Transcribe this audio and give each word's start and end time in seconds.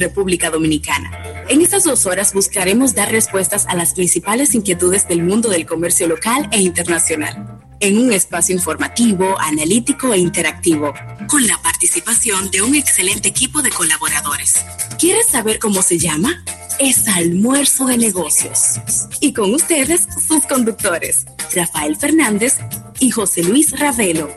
República 0.00 0.50
Dominicana. 0.50 1.10
En 1.48 1.60
estas 1.60 1.84
dos 1.84 2.06
horas 2.06 2.32
buscaremos 2.32 2.94
dar 2.94 3.12
respuestas 3.12 3.66
a 3.66 3.76
las 3.76 3.94
principales 3.94 4.54
inquietudes 4.54 5.06
del 5.06 5.22
mundo 5.22 5.48
del 5.48 5.66
comercio 5.66 6.08
local 6.08 6.48
e 6.50 6.60
internacional, 6.60 7.60
en 7.78 7.98
un 7.98 8.12
espacio 8.12 8.54
informativo, 8.54 9.38
analítico 9.38 10.12
e 10.12 10.18
interactivo, 10.18 10.92
con 11.28 11.46
la 11.46 11.60
participación 11.62 12.50
de 12.50 12.62
un 12.62 12.74
excelente 12.74 13.28
equipo 13.28 13.62
de 13.62 13.70
colaboradores. 13.70 14.54
¿Quieres 14.98 15.28
saber 15.28 15.58
cómo 15.58 15.82
se 15.82 15.98
llama? 15.98 16.42
Es 16.78 17.06
Almuerzo 17.08 17.86
de 17.86 17.98
Negocios. 17.98 18.80
Y 19.20 19.32
con 19.32 19.54
ustedes, 19.54 20.08
sus 20.26 20.46
conductores, 20.46 21.26
Rafael 21.54 21.96
Fernández 21.96 22.56
y 22.98 23.10
José 23.10 23.42
Luis 23.42 23.78
Ravelo. 23.78 24.28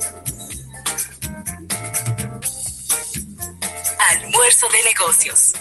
De 4.44 4.50
negocios. 4.84 5.54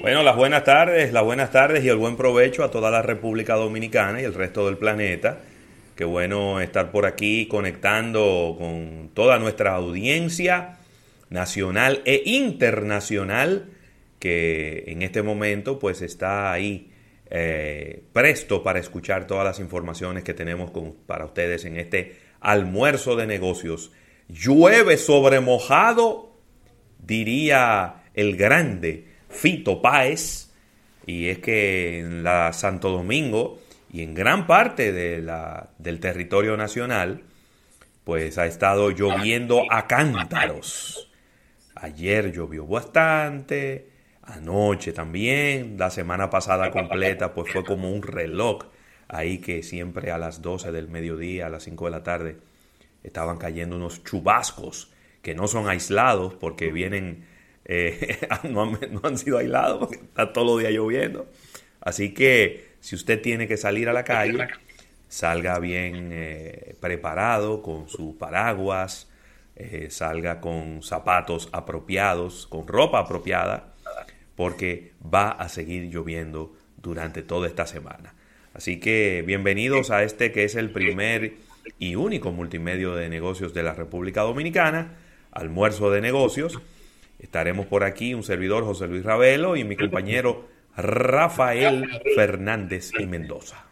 Bueno, 0.00 0.22
las 0.22 0.36
buenas 0.36 0.64
tardes, 0.64 1.12
las 1.12 1.22
buenas 1.22 1.50
tardes 1.50 1.84
y 1.84 1.90
el 1.90 1.96
buen 1.96 2.16
provecho 2.16 2.64
a 2.64 2.70
toda 2.70 2.90
la 2.90 3.02
República 3.02 3.56
Dominicana 3.56 4.22
y 4.22 4.24
el 4.24 4.32
resto 4.32 4.64
del 4.64 4.78
planeta. 4.78 5.40
Qué 5.94 6.06
bueno 6.06 6.62
estar 6.62 6.90
por 6.90 7.04
aquí 7.04 7.46
conectando 7.46 8.56
con 8.58 9.10
toda 9.12 9.38
nuestra 9.38 9.74
audiencia 9.74 10.78
nacional 11.28 12.00
e 12.06 12.22
internacional 12.24 13.66
que 14.22 14.84
en 14.86 15.02
este 15.02 15.20
momento 15.20 15.80
pues 15.80 16.00
está 16.00 16.52
ahí 16.52 16.92
eh, 17.28 18.04
presto 18.12 18.62
para 18.62 18.78
escuchar 18.78 19.26
todas 19.26 19.44
las 19.44 19.58
informaciones 19.58 20.22
que 20.22 20.32
tenemos 20.32 20.70
para 21.06 21.24
ustedes 21.24 21.64
en 21.64 21.76
este 21.76 22.18
almuerzo 22.38 23.16
de 23.16 23.26
negocios. 23.26 23.90
Llueve 24.28 24.96
sobre 24.96 25.40
mojado, 25.40 26.36
diría 27.00 28.04
el 28.14 28.36
grande 28.36 29.08
Fito 29.28 29.82
Páez, 29.82 30.52
y 31.04 31.26
es 31.26 31.38
que 31.38 31.98
en 31.98 32.22
la 32.22 32.52
Santo 32.52 32.90
Domingo 32.90 33.58
y 33.92 34.02
en 34.02 34.14
gran 34.14 34.46
parte 34.46 34.92
del 34.92 35.98
territorio 35.98 36.56
nacional, 36.56 37.24
pues 38.04 38.38
ha 38.38 38.46
estado 38.46 38.92
lloviendo 38.92 39.64
a 39.68 39.88
cántaros. 39.88 41.10
Ayer 41.74 42.30
llovió 42.30 42.64
bastante, 42.68 43.91
anoche 44.22 44.92
también, 44.92 45.76
la 45.78 45.90
semana 45.90 46.30
pasada 46.30 46.70
completa, 46.70 47.34
pues 47.34 47.52
fue 47.52 47.64
como 47.64 47.90
un 47.90 48.02
reloj 48.02 48.64
ahí 49.08 49.38
que 49.38 49.62
siempre 49.62 50.10
a 50.10 50.18
las 50.18 50.42
12 50.42 50.72
del 50.72 50.88
mediodía, 50.88 51.46
a 51.46 51.50
las 51.50 51.64
5 51.64 51.84
de 51.84 51.90
la 51.90 52.02
tarde, 52.02 52.36
estaban 53.02 53.38
cayendo 53.38 53.76
unos 53.76 54.02
chubascos 54.04 54.90
que 55.22 55.34
no 55.34 55.46
son 55.48 55.68
aislados 55.68 56.34
porque 56.34 56.72
vienen, 56.72 57.26
eh, 57.64 58.18
no, 58.44 58.62
han, 58.62 58.78
no, 58.90 59.00
han, 59.04 59.18
sido 59.18 59.38
aislados 59.38 59.78
porque 59.80 59.96
está 59.96 60.32
todo 60.32 60.58
el 60.58 60.66
día 60.66 60.70
lloviendo. 60.70 61.26
Así 61.80 62.14
que 62.14 62.72
si 62.80 62.94
usted 62.94 63.20
tiene 63.20 63.46
que 63.46 63.56
salir 63.56 63.88
a 63.88 63.92
la 63.92 64.04
calle, 64.04 64.48
salga 65.08 65.58
bien 65.58 66.10
eh, 66.12 66.74
preparado 66.80 67.62
con 67.62 67.88
su 67.88 68.16
paraguas, 68.16 69.10
eh, 69.56 69.88
salga 69.90 70.40
con 70.40 70.82
zapatos 70.82 71.48
apropiados, 71.52 72.46
con 72.46 72.66
ropa 72.66 73.00
apropiada, 73.00 73.71
porque 74.42 74.90
va 75.00 75.30
a 75.30 75.48
seguir 75.48 75.84
lloviendo 75.84 76.52
durante 76.76 77.22
toda 77.22 77.46
esta 77.46 77.64
semana. 77.64 78.12
Así 78.54 78.80
que 78.80 79.22
bienvenidos 79.24 79.92
a 79.92 80.02
este 80.02 80.32
que 80.32 80.42
es 80.42 80.56
el 80.56 80.72
primer 80.72 81.34
y 81.78 81.94
único 81.94 82.32
multimedio 82.32 82.96
de 82.96 83.08
negocios 83.08 83.54
de 83.54 83.62
la 83.62 83.72
República 83.72 84.22
Dominicana, 84.22 84.96
almuerzo 85.30 85.92
de 85.92 86.00
negocios. 86.00 86.58
Estaremos 87.20 87.66
por 87.66 87.84
aquí 87.84 88.14
un 88.14 88.24
servidor 88.24 88.64
José 88.64 88.88
Luis 88.88 89.04
Ravelo 89.04 89.54
y 89.54 89.62
mi 89.62 89.76
compañero 89.76 90.48
Rafael 90.76 91.88
Fernández 92.16 92.90
y 92.98 93.06
Mendoza. 93.06 93.64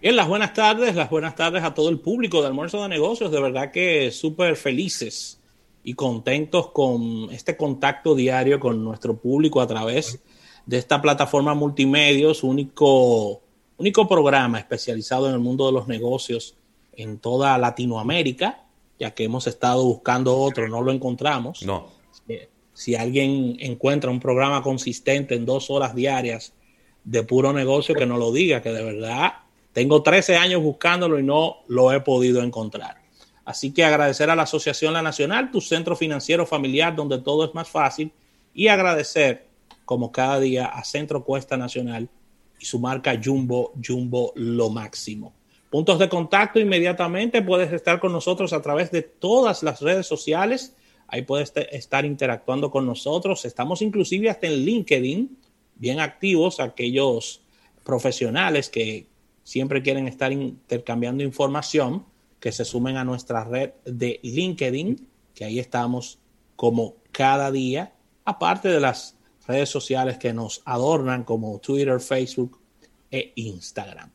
Bien, 0.00 0.16
las 0.16 0.26
buenas 0.26 0.54
tardes, 0.54 0.94
las 0.94 1.10
buenas 1.10 1.36
tardes 1.36 1.64
a 1.64 1.74
todo 1.74 1.90
el 1.90 1.98
público 1.98 2.40
de 2.40 2.46
Almuerzo 2.46 2.82
de 2.82 2.88
Negocios. 2.88 3.30
De 3.30 3.42
verdad 3.42 3.72
que 3.72 4.10
súper 4.10 4.56
felices 4.56 5.39
y 5.82 5.94
contentos 5.94 6.70
con 6.70 7.28
este 7.30 7.56
contacto 7.56 8.14
diario 8.14 8.60
con 8.60 8.84
nuestro 8.84 9.16
público 9.16 9.60
a 9.60 9.66
través 9.66 10.20
de 10.66 10.78
esta 10.78 11.00
plataforma 11.00 11.54
multimedios, 11.54 12.44
único, 12.44 13.40
único 13.78 14.06
programa 14.06 14.58
especializado 14.58 15.28
en 15.28 15.34
el 15.34 15.40
mundo 15.40 15.66
de 15.66 15.72
los 15.72 15.88
negocios 15.88 16.56
en 16.92 17.18
toda 17.18 17.56
Latinoamérica, 17.56 18.64
ya 18.98 19.12
que 19.12 19.24
hemos 19.24 19.46
estado 19.46 19.84
buscando 19.84 20.36
otro, 20.36 20.68
no 20.68 20.82
lo 20.82 20.92
encontramos. 20.92 21.62
No 21.62 22.00
si 22.80 22.94
alguien 22.94 23.56
encuentra 23.60 24.10
un 24.10 24.20
programa 24.20 24.62
consistente 24.62 25.34
en 25.34 25.44
dos 25.44 25.68
horas 25.68 25.94
diarias 25.94 26.54
de 27.04 27.22
puro 27.24 27.52
negocio, 27.52 27.94
que 27.94 28.06
no 28.06 28.16
lo 28.16 28.32
diga, 28.32 28.62
que 28.62 28.70
de 28.70 28.82
verdad 28.82 29.32
tengo 29.74 30.02
13 30.02 30.36
años 30.36 30.62
buscándolo 30.62 31.18
y 31.18 31.22
no 31.22 31.58
lo 31.68 31.92
he 31.92 32.00
podido 32.00 32.42
encontrar. 32.42 32.99
Así 33.44 33.72
que 33.72 33.84
agradecer 33.84 34.30
a 34.30 34.36
la 34.36 34.42
Asociación 34.42 34.92
La 34.92 35.02
Nacional, 35.02 35.50
tu 35.50 35.60
centro 35.60 35.96
financiero 35.96 36.46
familiar 36.46 36.94
donde 36.94 37.18
todo 37.18 37.44
es 37.44 37.54
más 37.54 37.68
fácil, 37.68 38.12
y 38.54 38.68
agradecer, 38.68 39.46
como 39.84 40.12
cada 40.12 40.40
día, 40.40 40.66
a 40.66 40.84
Centro 40.84 41.24
Cuesta 41.24 41.56
Nacional 41.56 42.08
y 42.58 42.64
su 42.64 42.78
marca 42.78 43.18
Jumbo, 43.22 43.72
Jumbo 43.84 44.32
lo 44.36 44.70
máximo. 44.70 45.32
Puntos 45.70 45.98
de 45.98 46.08
contacto 46.08 46.58
inmediatamente, 46.58 47.42
puedes 47.42 47.72
estar 47.72 48.00
con 48.00 48.12
nosotros 48.12 48.52
a 48.52 48.60
través 48.60 48.90
de 48.90 49.02
todas 49.02 49.62
las 49.62 49.80
redes 49.80 50.06
sociales 50.06 50.74
Ahí 51.12 51.22
puedes 51.22 51.52
estar 51.72 52.04
interactuando 52.04 52.70
con 52.70 52.86
nosotros. 52.86 53.44
Estamos 53.44 53.82
inclusive 53.82 54.30
hasta 54.30 54.46
en 54.46 54.64
LinkedIn, 54.64 55.36
bien 55.74 55.98
activos, 55.98 56.60
aquellos 56.60 57.40
profesionales 57.84 58.68
que 58.68 59.06
siempre 59.42 59.82
quieren 59.82 60.06
estar 60.06 60.30
intercambiando 60.30 61.24
información, 61.24 62.04
que 62.40 62.52
se 62.52 62.64
sumen 62.64 62.96
a 62.96 63.04
nuestra 63.04 63.44
red 63.44 63.70
de 63.84 64.18
LinkedIn, 64.22 65.08
que 65.34 65.44
ahí 65.44 65.58
estamos 65.58 66.18
como 66.56 66.94
cada 67.12 67.50
día, 67.50 67.92
aparte 68.24 68.68
de 68.68 68.80
las 68.80 69.16
redes 69.46 69.68
sociales 69.68 70.18
que 70.18 70.32
nos 70.32 70.62
adornan 70.64 71.24
como 71.24 71.58
Twitter, 71.58 72.00
Facebook 72.00 72.58
e 73.10 73.32
Instagram. 73.36 74.10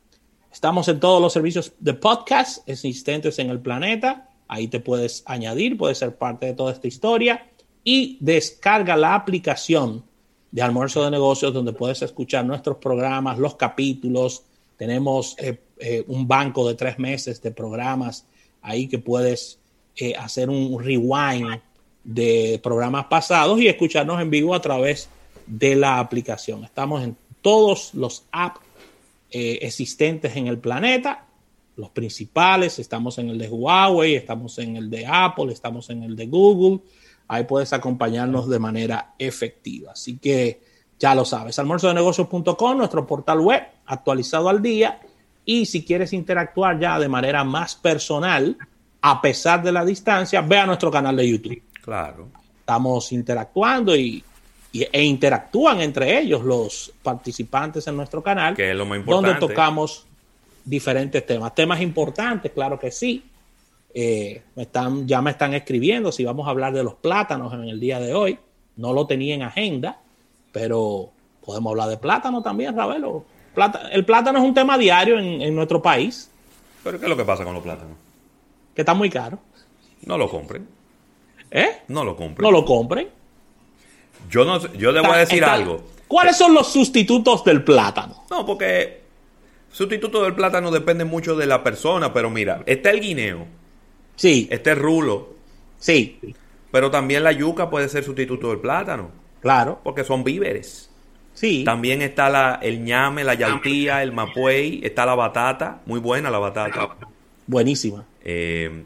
Estamos 0.52 0.88
en 0.88 1.00
todos 1.00 1.22
los 1.22 1.32
servicios 1.32 1.72
de 1.78 1.94
podcast 1.94 2.68
existentes 2.68 3.38
en 3.38 3.50
el 3.50 3.60
planeta 3.60 4.26
Ahí 4.48 4.68
te 4.68 4.80
puedes 4.80 5.22
añadir, 5.26 5.76
puedes 5.76 5.98
ser 5.98 6.16
parte 6.16 6.46
de 6.46 6.54
toda 6.54 6.72
esta 6.72 6.86
historia 6.86 7.50
y 7.82 8.18
descarga 8.20 8.96
la 8.96 9.14
aplicación 9.14 10.04
de 10.50 10.62
Almuerzo 10.62 11.04
de 11.04 11.10
Negocios 11.10 11.52
donde 11.52 11.72
puedes 11.72 12.02
escuchar 12.02 12.44
nuestros 12.44 12.76
programas, 12.76 13.38
los 13.38 13.56
capítulos. 13.56 14.44
Tenemos 14.76 15.34
eh, 15.38 15.60
eh, 15.78 16.04
un 16.08 16.26
banco 16.26 16.66
de 16.68 16.74
tres 16.74 16.98
meses 16.98 17.40
de 17.42 17.50
programas 17.50 18.26
ahí 18.62 18.88
que 18.88 18.98
puedes 18.98 19.58
eh, 19.96 20.14
hacer 20.14 20.50
un 20.50 20.82
rewind 20.82 21.60
de 22.04 22.60
programas 22.62 23.06
pasados 23.06 23.60
y 23.60 23.68
escucharnos 23.68 24.20
en 24.20 24.30
vivo 24.30 24.54
a 24.54 24.60
través 24.60 25.08
de 25.46 25.76
la 25.76 25.98
aplicación. 25.98 26.64
Estamos 26.64 27.02
en 27.02 27.16
todos 27.40 27.94
los 27.94 28.24
apps 28.32 28.60
existentes 29.30 30.34
en 30.36 30.46
el 30.46 30.56
planeta 30.58 31.26
los 31.76 31.90
principales, 31.90 32.78
estamos 32.78 33.18
en 33.18 33.28
el 33.28 33.38
de 33.38 33.48
Huawei, 33.48 34.14
estamos 34.16 34.58
en 34.58 34.76
el 34.76 34.90
de 34.90 35.06
Apple, 35.06 35.52
estamos 35.52 35.88
en 35.90 36.02
el 36.02 36.16
de 36.16 36.26
Google. 36.26 36.80
Ahí 37.28 37.44
puedes 37.44 37.72
acompañarnos 37.72 38.48
de 38.48 38.58
manera 38.58 39.14
efectiva. 39.18 39.92
Así 39.92 40.16
que 40.16 40.60
ya 40.98 41.14
lo 41.14 41.26
sabes, 41.26 41.58
almuerzodenegocios.com, 41.58 42.78
nuestro 42.78 43.06
portal 43.06 43.40
web 43.40 43.62
actualizado 43.84 44.48
al 44.48 44.62
día. 44.62 45.00
Y 45.46 45.64
si 45.64 45.84
quieres 45.84 46.12
interactuar 46.12 46.78
ya 46.78 46.98
de 46.98 47.08
manera 47.08 47.44
más 47.44 47.76
personal, 47.76 48.58
a 49.00 49.22
pesar 49.22 49.62
de 49.62 49.70
la 49.70 49.84
distancia, 49.84 50.40
ve 50.42 50.58
a 50.58 50.66
nuestro 50.66 50.90
canal 50.90 51.16
de 51.16 51.28
YouTube. 51.30 51.62
Claro. 51.80 52.28
Estamos 52.58 53.12
interactuando 53.12 53.94
y, 53.94 54.24
e 54.72 55.04
interactúan 55.04 55.80
entre 55.80 56.18
ellos 56.18 56.42
los 56.42 56.92
participantes 57.00 57.86
en 57.86 57.96
nuestro 57.96 58.20
canal. 58.22 58.56
Que 58.56 58.72
es 58.72 58.76
lo 58.76 58.84
más 58.84 58.98
importante. 58.98 59.38
Donde 59.38 59.46
tocamos 59.54 60.04
diferentes 60.64 61.24
temas. 61.24 61.54
Temas 61.54 61.80
importantes, 61.80 62.50
claro 62.50 62.76
que 62.78 62.90
sí. 62.90 63.24
Eh, 63.94 64.42
me 64.56 64.64
están, 64.64 65.06
ya 65.06 65.22
me 65.22 65.30
están 65.30 65.54
escribiendo 65.54 66.10
si 66.10 66.24
vamos 66.24 66.46
a 66.48 66.50
hablar 66.50 66.74
de 66.74 66.82
los 66.82 66.94
plátanos 66.94 67.54
en 67.54 67.64
el 67.68 67.78
día 67.78 68.00
de 68.00 68.12
hoy. 68.12 68.38
No 68.74 68.92
lo 68.92 69.06
tenía 69.06 69.36
en 69.36 69.42
agenda, 69.42 70.00
pero 70.52 71.12
podemos 71.44 71.70
hablar 71.70 71.88
de 71.88 71.96
plátano 71.96 72.42
también, 72.42 72.76
Ravelo. 72.76 73.24
Plata, 73.56 73.88
el 73.90 74.04
plátano 74.04 74.38
es 74.38 74.44
un 74.44 74.52
tema 74.52 74.76
diario 74.76 75.18
en, 75.18 75.40
en, 75.40 75.54
nuestro 75.54 75.80
país. 75.80 76.30
¿Pero 76.84 76.98
qué 76.98 77.06
es 77.06 77.08
lo 77.08 77.16
que 77.16 77.24
pasa 77.24 77.42
con 77.42 77.54
los 77.54 77.62
plátanos? 77.62 77.96
Que 78.74 78.82
está 78.82 78.92
muy 78.92 79.08
caro. 79.08 79.38
No 80.02 80.18
lo 80.18 80.28
compren. 80.28 80.68
¿Eh? 81.50 81.78
No 81.88 82.04
lo 82.04 82.14
compren. 82.16 82.44
No 82.44 82.50
lo 82.50 82.66
compren. 82.66 83.08
Yo, 84.28 84.44
no, 84.44 84.60
yo 84.74 84.92
le 84.92 85.00
voy 85.00 85.12
a 85.12 85.16
decir 85.16 85.42
algo. 85.42 85.82
¿Cuáles 86.06 86.36
son 86.36 86.52
los 86.52 86.70
sustitutos 86.70 87.44
del 87.44 87.64
plátano? 87.64 88.24
No, 88.30 88.44
porque 88.44 89.00
sustituto 89.72 90.22
del 90.22 90.34
plátano 90.34 90.70
depende 90.70 91.06
mucho 91.06 91.34
de 91.34 91.46
la 91.46 91.64
persona, 91.64 92.12
pero 92.12 92.28
mira, 92.28 92.62
está 92.66 92.90
el 92.90 93.00
guineo. 93.00 93.46
Sí. 94.16 94.48
Está 94.50 94.72
el 94.72 94.80
rulo. 94.80 95.30
Sí. 95.78 96.20
Pero 96.70 96.90
también 96.90 97.24
la 97.24 97.32
yuca 97.32 97.70
puede 97.70 97.88
ser 97.88 98.04
sustituto 98.04 98.50
del 98.50 98.58
plátano. 98.58 99.12
Claro. 99.40 99.80
Porque 99.82 100.04
son 100.04 100.24
víveres. 100.24 100.85
Sí. 101.36 101.62
También 101.64 102.00
está 102.02 102.28
la, 102.30 102.58
el 102.62 102.82
ñame, 102.82 103.22
la 103.22 103.34
yautía, 103.34 104.02
el 104.02 104.10
mapuey, 104.12 104.80
está 104.82 105.04
la 105.06 105.14
batata, 105.14 105.80
muy 105.86 106.00
buena 106.00 106.30
la 106.30 106.38
batata. 106.38 106.96
Buenísima. 107.46 108.04
Eh, 108.24 108.84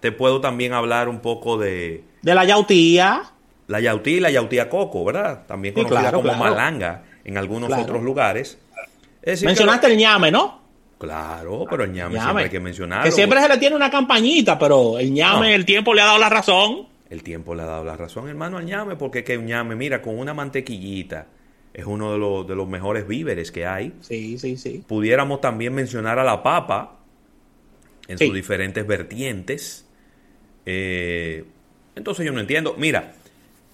te 0.00 0.12
puedo 0.12 0.40
también 0.40 0.72
hablar 0.72 1.08
un 1.08 1.18
poco 1.20 1.58
de... 1.58 2.04
De 2.22 2.34
la 2.34 2.44
yautía. 2.44 3.22
La 3.66 3.80
yautía 3.80 4.16
y 4.16 4.20
la 4.20 4.30
yautía 4.30 4.68
coco, 4.70 5.04
¿verdad? 5.04 5.44
También 5.46 5.74
Sí, 5.74 5.80
conocida 5.82 6.00
claro, 6.00 6.18
como 6.22 6.32
claro. 6.34 6.44
malanga 6.54 7.02
en 7.24 7.36
algunos 7.36 7.66
Claro. 7.68 7.82
otros 7.82 8.02
lugares. 8.02 8.58
Es 9.20 9.26
decir, 9.32 9.40
que 9.40 9.46
Mencionaste 9.46 9.86
el 9.88 9.96
ñame, 9.98 10.30
¿no? 10.30 10.60
Claro, 10.98 11.66
pero 11.68 11.84
el 11.84 11.92
ñame, 11.92 12.14
Ñame. 12.14 12.24
siempre 12.24 12.44
hay 12.44 12.50
que 12.50 12.60
mencionarlo. 12.60 13.04
Que 13.04 13.10
siempre 13.12 13.40
se 13.40 13.48
le 13.48 13.56
tiene 13.58 13.74
una 13.74 13.90
campañita, 13.90 14.58
pero 14.58 14.98
el 14.98 15.12
ñame, 15.12 15.48
No. 15.48 15.54
el 15.54 15.64
tiempo 15.64 15.94
le 15.94 16.02
ha 16.02 16.06
dado 16.06 16.18
la 16.18 16.28
razón. 16.28 16.86
El 17.08 17.22
tiempo 17.22 17.54
le 17.54 17.62
ha 17.62 17.66
dado 17.66 17.84
la 17.84 17.96
razón, 17.96 18.28
hermano, 18.28 18.58
al 18.58 18.64
ñame, 18.66 18.96
porque 18.96 19.20
es 19.20 19.24
que 19.24 19.36
un 19.36 19.46
ñame, 19.46 19.74
mira, 19.76 20.00
con 20.02 20.18
una 20.18 20.32
mantequillita, 20.34 21.26
es 21.74 21.84
uno 21.86 22.12
de 22.12 22.18
los, 22.18 22.46
de 22.48 22.54
los 22.56 22.68
mejores 22.68 23.06
víveres 23.06 23.50
que 23.52 23.66
hay. 23.66 23.92
Sí, 24.00 24.38
sí, 24.38 24.56
sí. 24.56 24.84
Pudiéramos 24.86 25.40
también 25.40 25.72
mencionar 25.74 26.18
a 26.18 26.24
la 26.24 26.42
papa 26.42 26.96
en 28.08 28.18
Sí. 28.18 28.26
sus 28.26 28.34
diferentes 28.34 28.86
vertientes. 28.86 29.86
Eh, 30.66 31.44
entonces 31.94 32.26
yo 32.26 32.32
no 32.32 32.40
entiendo. 32.40 32.74
Mira, 32.76 33.12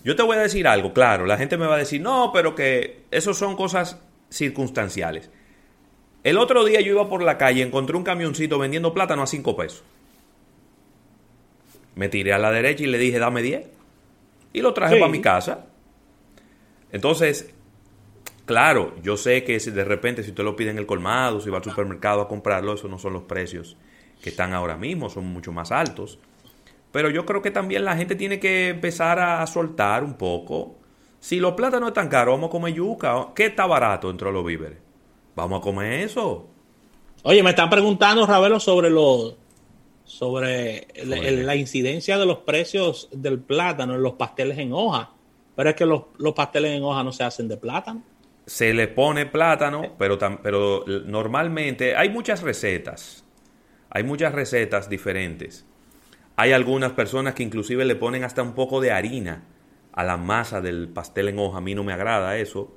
yo 0.05 0.15
te 0.15 0.23
voy 0.23 0.37
a 0.37 0.41
decir 0.41 0.69
algo, 0.69 0.93
claro, 0.93 1.27
la 1.27 1.37
gente 1.39 1.57
me 1.57 1.67
va 1.67 1.77
a 1.77 1.79
decir, 1.79 2.01
no, 2.01 2.31
pero 2.33 2.55
que 2.55 3.01
eso 3.11 3.33
son 3.35 3.57
cosas 3.57 3.99
circunstanciales. 4.31 5.31
El 6.23 6.39
otro 6.39 6.65
día 6.65 6.81
yo 6.81 6.93
iba 6.93 7.09
por 7.09 7.23
la 7.23 7.39
calle, 7.39 7.63
encontré 7.63 7.97
un 7.97 8.03
camioncito 8.05 8.59
vendiendo 8.59 8.93
plátano 8.93 9.23
a 9.23 9.27
5 9.27 9.57
pesos. 9.57 9.83
Me 11.95 12.09
tiré 12.09 12.33
a 12.33 12.39
la 12.39 12.51
derecha 12.51 12.83
y 12.85 12.87
le 12.89 12.99
dije, 12.99 13.19
dame 13.19 13.43
10. 13.43 13.67
Y 14.53 14.61
lo 14.61 14.75
traje 14.75 14.95
Sí. 14.95 15.01
para 15.01 15.11
mi 15.13 15.21
casa. 15.21 15.67
Entonces, 16.93 17.51
claro, 18.47 18.95
yo 19.03 19.17
sé 19.19 19.45
que 19.45 19.61
si 19.61 19.71
de 19.71 19.85
repente 19.85 20.23
si 20.23 20.31
usted 20.31 20.43
lo 20.45 20.57
pide 20.57 20.71
en 20.71 20.79
el 20.79 20.87
colmado, 20.87 21.41
si 21.41 21.51
va 21.51 21.59
al 21.59 21.65
supermercado 21.65 22.23
a 22.23 22.29
comprarlo, 22.29 22.73
esos 22.73 22.91
no 22.91 22.99
son 22.99 23.13
los 23.13 23.23
precios 23.25 23.77
que 24.23 24.31
están 24.31 24.55
ahora 24.55 24.77
mismo, 24.79 25.11
son 25.11 25.27
mucho 25.27 25.53
más 25.53 25.71
altos. 25.73 26.19
Pero 26.93 27.11
yo 27.11 27.27
creo 27.27 27.43
que 27.43 27.51
también 27.51 27.85
la 27.85 27.97
gente 27.97 28.15
tiene 28.17 28.41
que 28.41 28.69
empezar 28.71 29.19
a 29.19 29.47
soltar 29.47 30.03
un 30.03 30.15
poco. 30.15 30.77
Si 31.21 31.39
los 31.41 31.53
plátanos 31.53 31.89
están 31.89 32.09
caros, 32.09 32.35
vamos 32.37 32.49
a 32.49 32.53
comer 32.53 32.73
yuca. 32.73 33.29
¿Qué 33.35 33.47
está 33.47 33.67
barato 33.67 34.09
dentro 34.09 34.29
de 34.29 34.35
los 34.35 34.45
víveres? 34.47 34.79
Vamos 35.35 35.59
a 35.59 35.63
comer 35.63 36.05
eso. 36.05 36.49
Oye, 37.25 37.43
me 37.43 37.51
están 37.51 37.69
preguntando, 37.69 38.25
Ravelo, 38.27 38.59
sobre 38.61 38.89
los 38.89 39.35
sobre 40.05 40.87
el- 40.95 41.13
el- 41.15 41.47
la 41.47 41.57
incidencia 41.57 42.17
de 42.17 42.25
los 42.27 42.39
precios 42.39 43.09
del 43.13 43.41
plátano 43.41 43.97
en 43.97 44.03
los 44.03 44.13
pasteles 44.13 44.57
en 44.59 44.73
hoja. 44.73 45.11
Pero 45.57 45.71
es 45.71 45.77
que 45.77 45.85
los, 45.85 46.03
los 46.19 46.33
pasteles 46.33 46.73
en 46.77 46.85
hoja 46.85 47.03
no 47.03 47.13
se 47.13 47.25
hacen 47.25 47.49
de 47.49 47.57
plátano. 47.57 48.03
Se 48.47 48.73
le 48.73 48.87
pone 48.89 49.27
plátano, 49.27 49.97
pero, 49.99 50.19
tam- 50.19 50.39
pero 50.43 50.85
normalmente 51.05 51.97
hay 51.97 52.09
muchas 52.11 52.43
recetas. 52.43 53.25
Hay 53.91 54.05
muchas 54.05 54.33
recetas 54.33 54.89
diferentes. 54.89 55.67
Hay 56.37 56.53
algunas 56.53 56.93
personas 56.93 57.35
que 57.35 57.43
inclusive 57.43 57.85
le 57.85 57.97
ponen 57.97 58.25
hasta 58.25 58.43
un 58.43 58.55
poco 58.55 58.81
de 58.81 58.93
harina 58.93 59.45
a 59.93 60.05
la 60.05 60.17
masa 60.17 60.61
del 60.61 60.89
pastel 60.89 61.29
en 61.29 61.39
hoja. 61.39 61.59
A 61.59 61.61
mí 61.61 61.75
no 61.75 61.83
me 61.83 61.93
agrada 61.93 62.37
eso. 62.37 62.77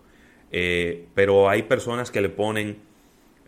Eh, 0.51 1.07
pero 1.13 1.50
hay 1.50 1.63
personas 1.63 2.10
que 2.10 2.21
le 2.21 2.30
ponen 2.30 2.80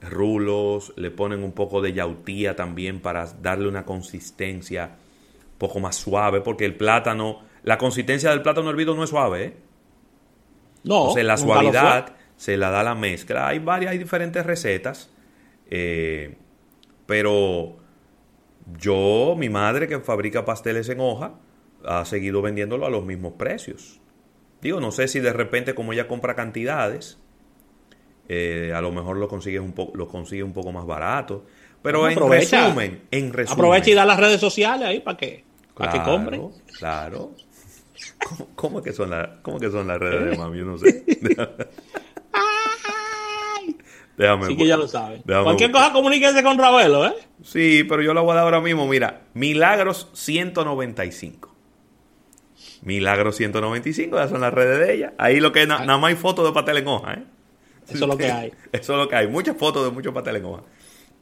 rulos, 0.01 0.93
le 0.97 1.11
ponen 1.11 1.43
un 1.43 1.53
poco 1.53 1.81
de 1.81 1.93
yautía 1.93 2.55
también 2.55 2.99
para 3.01 3.25
darle 3.41 3.67
una 3.67 3.85
consistencia 3.85 4.91
un 5.53 5.57
poco 5.57 5.79
más 5.79 5.95
suave, 5.95 6.41
porque 6.41 6.65
el 6.65 6.75
plátano, 6.75 7.41
la 7.63 7.77
consistencia 7.77 8.31
del 8.31 8.41
plátano 8.41 8.69
hervido 8.69 8.95
no 8.95 9.03
es 9.03 9.11
suave, 9.11 9.43
¿eh? 9.45 9.53
No. 10.83 10.99
Entonces 10.99 11.25
la 11.25 11.37
suavidad 11.37 12.13
se 12.35 12.57
la 12.57 12.69
da 12.69 12.83
la 12.83 12.95
mezcla. 12.95 13.47
Hay 13.47 13.59
varias, 13.59 13.91
hay 13.91 13.97
diferentes 13.97 14.45
recetas. 14.45 15.09
eh, 15.69 16.35
pero 17.05 17.77
yo, 18.79 19.35
mi 19.37 19.49
madre 19.49 19.87
que 19.87 19.99
fabrica 19.99 20.45
pasteles 20.45 20.87
en 20.89 20.99
hoja, 20.99 21.33
ha 21.85 22.05
seguido 22.05 22.41
vendiéndolo 22.41 22.85
a 22.85 22.89
los 22.89 23.03
mismos 23.05 23.33
precios. 23.33 23.99
Digo, 24.61 24.79
no 24.79 24.91
sé 24.91 25.07
si 25.07 25.19
de 25.19 25.33
repente 25.33 25.73
como 25.73 25.93
ella 25.93 26.07
compra 26.07 26.35
cantidades, 26.35 27.17
eh, 28.29 28.71
a 28.75 28.81
lo 28.81 28.91
mejor 28.91 29.17
lo 29.17 29.27
consigue 29.27 29.59
un 29.59 29.73
poco, 29.73 29.97
lo 29.97 30.07
consigue 30.07 30.43
un 30.43 30.53
poco 30.53 30.71
más 30.71 30.85
barato. 30.85 31.45
Pero 31.81 32.01
Bueno, 32.01 32.25
en 32.25 32.31
resumen, 32.31 33.01
en 33.09 33.33
resumen. 33.33 33.59
Aprovecha 33.59 33.89
y 33.89 33.93
da 33.93 34.05
las 34.05 34.19
redes 34.19 34.39
sociales 34.39 34.87
ahí 34.87 34.99
para 34.99 35.17
que, 35.17 35.43
para 35.75 35.91
que 35.91 36.03
compren. 36.03 36.49
Claro. 36.77 37.31
¿Cómo, 38.55 38.81
que 38.81 38.93
son 38.93 39.09
las, 39.09 39.29
cómo 39.41 39.57
es 39.57 39.63
que 39.63 39.71
son 39.71 39.87
las 39.87 39.99
redes 39.99 40.31
de 40.31 40.37
mami? 40.37 40.59
Yo 40.59 40.65
no 40.65 40.77
sé. 40.77 41.03
Déjame. 44.17 44.45
Así 44.45 44.57
que 44.57 44.67
ya 44.67 44.77
lo 44.77 44.87
saben. 44.87 45.21
déjame 45.25 45.45
Cualquier 45.45 45.71
cosa 45.71 45.91
comuníquense 45.93 46.43
con 46.43 46.57
Ravelo, 46.57 47.07
¿eh? 47.07 47.13
Sí, 47.43 47.83
pero 47.87 48.01
yo 48.01 48.13
la 48.13 48.21
voy 48.21 48.31
a 48.33 48.35
dar 48.35 48.43
ahora 48.45 48.61
mismo. 48.61 48.87
Mira, 48.87 49.21
Milagros 49.33 50.09
195. 50.13 51.49
Milagros 52.83 53.35
195, 53.37 54.17
esas 54.17 54.29
son 54.31 54.41
las 54.41 54.53
redes 54.53 54.79
de 54.87 54.93
ella. 54.93 55.13
Ahí 55.17 55.39
lo 55.39 55.51
que 55.51 55.61
es, 55.63 55.67
na- 55.67 55.85
nada 55.85 55.97
más 55.97 56.09
hay 56.09 56.15
fotos 56.15 56.45
de 56.45 56.51
pastel 56.51 56.77
en 56.77 56.87
hoja, 56.87 57.13
¿eh? 57.13 57.23
Eso 57.87 58.03
es 58.05 58.07
lo 58.09 58.17
que 58.17 58.31
hay. 58.31 58.51
Eso 58.71 58.93
es 58.93 58.97
lo 58.99 59.07
que 59.07 59.15
hay. 59.15 59.27
Muchas 59.27 59.57
fotos 59.57 59.83
de 59.85 59.91
muchos 59.91 60.13
pasteles 60.13 60.41
en 60.41 60.47
hoja. 60.47 60.63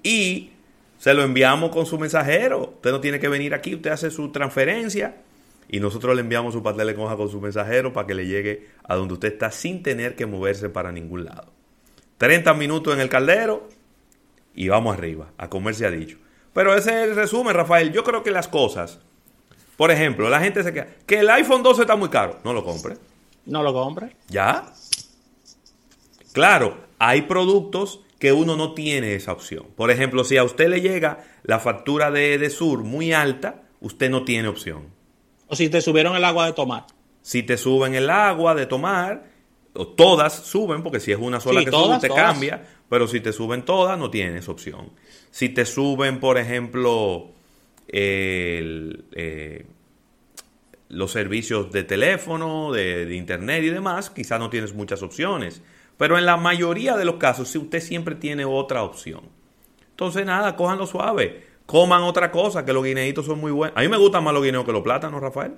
Y 0.04 0.52
se 0.98 1.14
lo 1.14 1.24
enviamos 1.24 1.70
con 1.72 1.86
su 1.86 1.98
mensajero. 2.00 2.74
Usted 2.76 2.92
no 2.92 3.00
tiene 3.02 3.20
que 3.20 3.28
venir 3.30 3.54
aquí, 3.54 3.76
usted 3.76 3.92
hace 3.92 4.10
su 4.12 4.32
transferencia 4.32 5.16
y 5.70 5.80
nosotros 5.80 6.16
le 6.16 6.22
enviamos 6.22 6.54
su 6.54 6.64
pastel 6.64 6.90
en 6.90 7.00
hoja 7.00 7.16
con 7.16 7.30
su 7.30 7.40
mensajero 7.40 7.94
para 7.94 8.08
que 8.08 8.16
le 8.16 8.26
llegue 8.26 8.68
a 8.84 8.96
donde 8.96 9.14
usted 9.14 9.34
está 9.34 9.52
sin 9.52 9.84
tener 9.84 10.16
que 10.16 10.26
moverse 10.26 10.70
para 10.70 10.92
ningún 10.92 11.26
lado. 11.26 11.54
30 12.18 12.54
minutos 12.56 12.94
en 12.94 13.00
el 13.00 13.08
caldero 13.08 13.70
y 14.56 14.68
vamos 14.68 14.98
arriba, 14.98 15.32
a 15.38 15.48
comer 15.50 15.76
se 15.76 15.86
ha 15.86 15.92
dicho. 15.92 16.18
Pero 16.54 16.74
ese 16.74 16.90
es 16.90 17.10
el 17.10 17.16
resumen, 17.16 17.54
Rafael. 17.54 17.94
Yo 17.94 18.04
creo 18.04 18.24
que 18.24 18.32
las 18.32 18.48
cosas, 18.48 19.00
por 19.78 19.92
ejemplo, 19.92 20.28
la 20.28 20.40
gente 20.40 20.64
se 20.64 20.74
queda, 20.74 20.88
que 21.06 21.20
el 21.20 21.30
iPhone 21.30 21.62
12 21.62 21.82
está 21.82 21.96
muy 21.96 22.10
caro, 22.10 22.40
no 22.44 22.52
lo 22.52 22.64
compre. 22.64 22.98
No 23.46 23.62
lo 23.62 23.72
compre. 23.72 24.16
¿Ya? 24.28 24.74
Claro, 26.34 26.78
hay 26.98 27.22
productos 27.24 28.02
que 28.18 28.34
uno 28.34 28.58
no 28.58 28.74
tiene 28.74 29.14
esa 29.14 29.32
opción. 29.32 29.68
Por 29.76 29.92
ejemplo, 29.92 30.24
si 30.24 30.36
a 30.36 30.44
usted 30.44 30.68
le 30.68 30.82
llega 30.82 31.24
la 31.44 31.60
factura 31.60 32.10
de, 32.12 32.38
de 32.40 32.50
Sur 32.50 32.84
muy 32.84 33.14
alta, 33.14 33.62
usted 33.80 34.10
no 34.10 34.26
tiene 34.26 34.48
opción. 34.48 34.99
O 35.50 35.56
si 35.56 35.70
te 35.70 35.82
subieron 35.82 36.16
el 36.16 36.24
agua 36.24 36.46
de 36.46 36.54
tomar. 36.54 36.86
Si 37.22 37.44
te 37.44 37.58
suben 37.58 37.96
el 37.96 38.10
agua 38.10 38.56
de 38.56 38.66
tomar, 38.66 39.26
o 39.74 39.88
todas 39.88 40.34
suben, 40.34 40.82
porque 40.84 41.00
si 41.00 41.12
es 41.12 41.18
una 41.20 41.40
sola 41.40 41.60
Sí, 41.60 41.66
que 41.66 41.72
todas, 41.72 42.00
sube, 42.00 42.08
te 42.08 42.08
todas. 42.08 42.32
cambia, 42.32 42.64
pero 42.90 43.08
si 43.08 43.20
te 43.20 43.34
suben 43.34 43.64
todas, 43.66 43.98
no 44.00 44.10
tienes 44.10 44.48
opción. 44.48 44.92
Si 45.32 45.50
te 45.50 45.66
suben, 45.66 46.20
por 46.20 46.38
ejemplo, 46.38 47.32
el, 47.88 49.06
eh, 49.14 49.66
los 50.90 51.12
servicios 51.12 51.72
de 51.72 51.84
teléfono, 51.84 52.72
de, 52.72 53.06
de 53.06 53.16
internet 53.16 53.64
y 53.64 53.70
demás, 53.70 54.10
quizás 54.10 54.40
no 54.40 54.50
tienes 54.50 54.74
muchas 54.74 55.04
opciones. 55.04 55.62
Pero 55.98 56.18
en 56.18 56.26
la 56.26 56.38
mayoría 56.38 56.96
de 56.96 57.06
los 57.06 57.16
casos, 57.16 57.50
sí, 57.50 57.58
usted 57.58 57.82
siempre 57.82 58.16
tiene 58.16 58.46
otra 58.46 58.84
opción. 58.84 59.22
Entonces, 59.92 60.26
nada, 60.26 60.56
cójanlo 60.56 60.88
suave. 60.88 61.49
Coman 61.70 62.02
otra 62.02 62.32
cosa, 62.32 62.66
que 62.66 62.74
los 62.74 62.84
guineitos 62.84 63.28
son 63.28 63.40
muy 63.40 63.52
buenos. 63.52 63.78
A 63.78 63.82
mí 63.82 63.88
me 63.88 63.98
gustan 63.98 64.24
más 64.24 64.34
los 64.34 64.42
guineos 64.44 64.66
que 64.66 64.72
los 64.72 64.82
plátanos, 64.82 65.22
Rafael. 65.22 65.54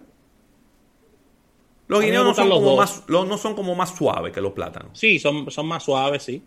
Los 1.88 2.02
guineos 2.02 2.26
no 2.26 2.34
son, 2.34 2.50
los 2.50 2.60
como 2.60 2.76
más, 2.76 3.04
los- 3.08 3.26
no 3.28 3.38
son 3.38 3.56
como 3.56 3.76
más 3.76 3.96
suaves 3.96 4.34
que 4.34 4.42
los 4.42 4.52
plátanos. 4.52 4.92
Sí, 5.00 5.20
son, 5.20 5.50
son 5.50 5.68
más 5.68 5.84
suaves, 5.84 6.22
sí. 6.24 6.44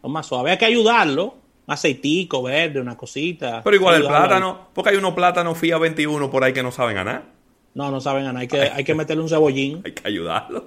Son 0.00 0.10
más 0.10 0.24
suaves. 0.26 0.52
Hay 0.52 0.58
que 0.58 0.64
ayudarlo. 0.64 1.36
Un 1.66 1.72
aceitico 1.74 2.42
verde, 2.42 2.80
una 2.80 2.96
cosita. 2.96 3.60
Pero 3.62 3.76
igual 3.76 3.96
el 3.96 4.06
plátano, 4.06 4.68
porque 4.72 4.90
hay 4.90 4.96
unos 4.96 5.12
plátanos 5.12 5.58
FIA 5.58 5.76
21 5.76 6.30
por 6.30 6.42
ahí 6.42 6.54
que 6.54 6.62
no 6.62 6.72
saben 6.72 6.96
a 6.96 7.04
nada. 7.04 7.24
No, 7.74 7.90
no 7.90 8.00
saben 8.00 8.24
a 8.24 8.28
nada. 8.32 8.40
Hay 8.40 8.48
que, 8.48 8.60
hay 8.60 8.84
que 8.84 8.94
meterle 8.94 9.22
un 9.22 9.28
cebollín. 9.28 9.82
Hay 9.84 9.92
que 9.92 10.08
ayudarlo. 10.08 10.64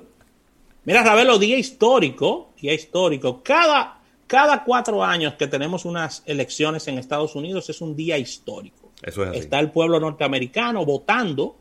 Mira, 0.86 1.04
Ravelo, 1.04 1.40
día 1.40 1.58
histórico. 1.58 2.52
Día 2.62 2.74
histórico. 2.74 3.42
Cada, 3.44 3.97
cada 4.28 4.64
cuatro 4.66 5.04
años 5.04 5.36
que 5.36 5.48
tenemos 5.48 5.86
unas 5.86 6.22
elecciones 6.26 6.88
en 6.88 6.98
Estados 6.98 7.36
Unidos 7.36 7.70
es 7.70 7.82
un 7.82 7.96
día 7.96 8.18
histórico. 8.18 8.92
Eso 9.02 9.24
es 9.24 9.30
así. 9.30 9.40
Está 9.40 9.60
el 9.60 9.72
pueblo 9.72 10.00
norteamericano 10.00 10.86
votando 10.86 11.56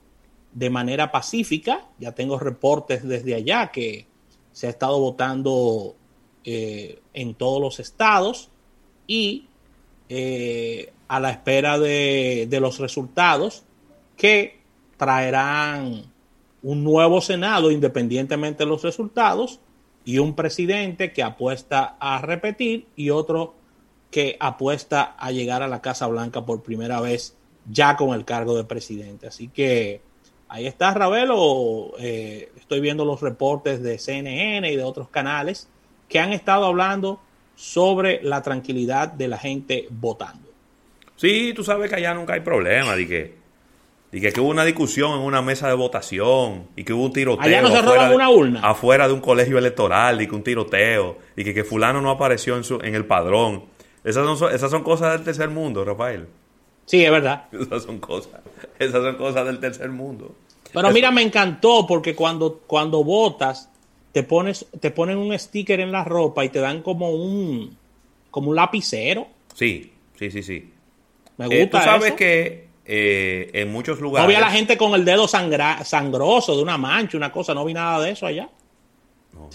de 0.53 0.69
manera 0.69 1.13
pacífica. 1.13 1.87
Ya 1.99 2.13
tengo 2.13 2.39
reportes 2.39 3.07
desde 3.07 3.35
allá 3.35 3.71
que 3.71 4.07
se 4.53 4.67
ha 4.67 4.71
estado 4.71 4.99
votando 4.99 5.95
eh, 6.45 7.01
en 7.15 7.35
todos 7.35 7.61
los 7.61 7.79
estados 7.79 8.51
y 9.07 9.47
eh, 10.09 10.93
a 11.09 11.21
la 11.21 11.31
espera 11.31 11.79
de, 11.79 12.47
de 12.49 12.61
los 12.61 12.79
resultados 12.79 13.65
que 14.17 14.61
traerán 14.97 16.05
un 16.63 16.83
nuevo 16.83 17.21
Senado, 17.21 17.71
independientemente 17.71 18.65
de 18.65 18.71
los 18.71 18.83
resultados, 18.83 19.61
y 20.07 20.21
un 20.21 20.37
presidente 20.37 21.13
que 21.13 21.25
apuesta 21.25 21.97
a 21.99 22.23
repetir 22.23 22.87
y 22.95 23.11
otro 23.11 23.57
que 24.13 24.37
apuesta 24.39 25.03
a 25.19 25.33
llegar 25.33 25.65
a 25.65 25.69
la 25.69 25.83
Casa 25.83 26.07
Blanca 26.07 26.47
por 26.47 26.63
primera 26.63 27.01
vez 27.01 27.37
ya 27.69 27.97
con 27.97 28.15
el 28.15 28.25
cargo 28.25 28.57
de 28.57 28.63
presidente. 28.63 29.27
Así 29.27 29.49
que 29.49 30.01
ahí 30.49 30.69
está 30.69 30.95
Ravelo, 30.95 31.95
eh, 31.99 32.53
estoy 32.57 32.81
viendo 32.81 33.05
los 33.05 33.21
reportes 33.21 33.83
de 33.83 33.99
CNN 33.99 34.71
y 34.71 34.77
de 34.77 34.85
otros 34.85 35.09
canales 35.09 35.69
que 36.09 36.21
han 36.21 36.33
estado 36.33 36.67
hablando 36.67 37.21
sobre 37.57 38.23
la 38.23 38.43
tranquilidad 38.43 39.09
de 39.09 39.27
la 39.27 39.39
gente 39.39 39.89
votando. 39.91 40.49
Sí, 41.17 41.53
tú 41.53 41.65
sabes 41.65 41.91
que 41.91 41.97
allá 41.97 42.15
nunca 42.15 42.35
hay 42.35 42.41
problema, 42.41 42.95
de 42.95 43.35
de 44.13 44.33
que, 44.33 44.41
hubo 44.41 44.49
una 44.49 44.65
discusión 44.65 45.13
en 45.13 45.21
una 45.21 45.43
mesa 45.43 45.69
de 45.69 45.75
votación 45.75 46.69
y 46.77 46.85
que 46.85 46.93
hubo 46.93 47.05
un 47.05 47.13
tiroteo. 47.13 47.45
Allá 47.45 47.61
no 47.61 47.71
se 47.71 47.83
roban 47.83 48.15
una 48.15 48.31
urna. 48.31 48.61
Afuera 48.63 49.09
de 49.09 49.15
un 49.15 49.21
colegio 49.21 49.59
electoral 49.59 50.23
y 50.23 50.27
que 50.27 50.35
un 50.35 50.43
tiroteo 50.43 51.19
y 51.37 51.45
que, 51.45 51.53
que 51.53 51.65
fulano 51.65 52.01
no 52.01 52.11
apareció 52.11 52.57
en, 52.57 52.65
su, 52.65 52.81
en 52.81 52.95
el 52.95 53.05
padrón. 53.05 53.65
Esas 54.05 54.39
son, 54.39 54.55
esas 54.55 54.71
son 54.71 54.83
cosas 54.83 55.13
del 55.13 55.25
tercer 55.25 55.51
mundo, 55.51 55.85
Rafael. 55.85 56.29
Sí, 56.87 57.05
es 57.05 57.11
verdad. 57.11 57.47
Esas 57.53 57.83
son 57.83 57.99
cosas, 57.99 58.41
esas 58.79 59.03
son 59.03 59.17
cosas 59.17 59.45
del 59.45 59.59
tercer 59.59 59.91
mundo. 59.91 60.37
Pero 60.73 60.91
mira, 60.91 61.11
me 61.11 61.23
encantó 61.23 61.85
porque 61.87 62.15
cuando, 62.15 62.61
cuando 62.67 63.03
votas, 63.03 63.71
te 64.13 64.23
pones, 64.23 64.67
te 64.81 64.91
ponen 64.91 65.19
un 65.19 65.37
sticker 65.37 65.81
en 65.81 65.91
la 65.91 66.05
ropa 66.05 66.45
y 66.45 66.49
te 66.49 66.61
dan 66.61 66.83
como 66.83 67.11
un, 67.11 67.77
como 68.31 68.51
un 68.51 68.57
lapicero. 68.57 69.27
Sí, 69.55 69.93
sí, 70.17 70.31
sí, 70.31 70.43
sí. 70.43 70.73
Me 71.39 71.47
gusta. 71.47 71.61
Eh, 71.61 71.67
tú 71.67 71.79
sabes 71.79 72.13
que 72.13 72.69
eh, 72.87 73.51
en 73.53 73.73
muchos 73.73 74.01
lugares. 74.01 74.25
No 74.25 74.29
vi 74.29 74.37
a 74.37 74.41
la 74.41 74.51
gente 74.51 74.77
con 74.77 74.95
el 74.95 75.05
dedo 75.05 75.27
sangroso 75.27 76.57
de 76.57 76.63
una 76.63 76.79
mancha, 76.79 77.17
una 77.17 77.33
cosa, 77.33 77.53
no 77.53 77.65
vi 77.65 77.75
nada 77.75 78.01
de 78.01 78.13
eso 78.13 78.27
allá. 78.27 78.49
No, 79.33 79.51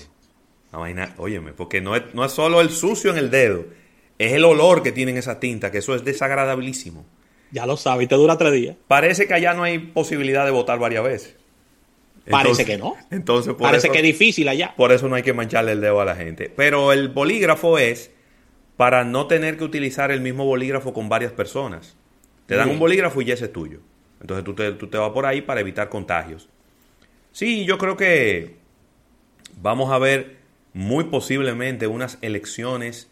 no 0.71 0.79
vaina, 0.79 1.13
óyeme, 1.17 1.53
porque 1.53 1.81
no 1.81 1.95
es, 1.95 2.03
no 2.13 2.25
es 2.25 2.31
solo 2.31 2.61
el 2.61 2.69
sucio 2.69 3.11
en 3.11 3.17
el 3.17 3.31
dedo, 3.31 3.65
es 4.17 4.33
el 4.33 4.43
olor 4.43 4.83
que 4.83 4.91
tienen 4.91 5.17
esa 5.17 5.39
tinta, 5.39 5.71
que 5.71 5.79
eso 5.79 5.95
es 5.95 6.03
desagradabilísimo. 6.03 7.05
Ya 7.51 7.65
lo 7.65 7.77
sabes, 7.77 8.05
y 8.05 8.07
te 8.07 8.15
dura 8.15 8.37
tres 8.37 8.53
días. 8.53 8.75
Parece 8.87 9.27
que 9.27 9.33
allá 9.33 9.53
no 9.53 9.63
hay 9.63 9.79
posibilidad 9.79 10.45
de 10.45 10.51
votar 10.51 10.79
varias 10.79 11.03
veces. 11.03 11.35
Parece 12.29 12.65
que 12.65 12.77
no. 12.77 12.95
Entonces, 13.09 13.55
Parece 13.55 13.89
que 13.89 13.97
es 13.97 14.03
difícil 14.03 14.47
allá. 14.47 14.73
Por 14.75 14.91
eso 14.91 15.07
no 15.07 15.15
hay 15.15 15.23
que 15.23 15.33
mancharle 15.33 15.71
el 15.71 15.81
dedo 15.81 15.99
a 16.01 16.05
la 16.05 16.15
gente. 16.15 16.51
Pero 16.55 16.93
el 16.93 17.09
bolígrafo 17.09 17.77
es 17.77 18.11
para 18.77 19.03
no 19.03 19.27
tener 19.27 19.57
que 19.57 19.63
utilizar 19.63 20.11
el 20.11 20.21
mismo 20.21 20.45
bolígrafo 20.45 20.93
con 20.93 21.09
varias 21.09 21.31
personas. 21.31 21.97
Te 22.51 22.57
dan 22.57 22.69
un 22.69 22.79
bolígrafo 22.79 23.21
y 23.21 23.25
ya 23.25 23.35
ese 23.35 23.45
es 23.45 23.53
tuyo. 23.53 23.79
Entonces 24.19 24.43
tú 24.43 24.53
te, 24.53 24.73
tú 24.73 24.87
te 24.87 24.97
vas 24.97 25.11
por 25.11 25.25
ahí 25.25 25.41
para 25.41 25.61
evitar 25.61 25.87
contagios. 25.87 26.49
Sí, 27.31 27.63
yo 27.63 27.77
creo 27.77 27.95
que 27.95 28.55
vamos 29.61 29.89
a 29.89 29.97
ver 29.97 30.35
muy 30.73 31.05
posiblemente 31.05 31.87
unas 31.87 32.17
elecciones 32.21 33.09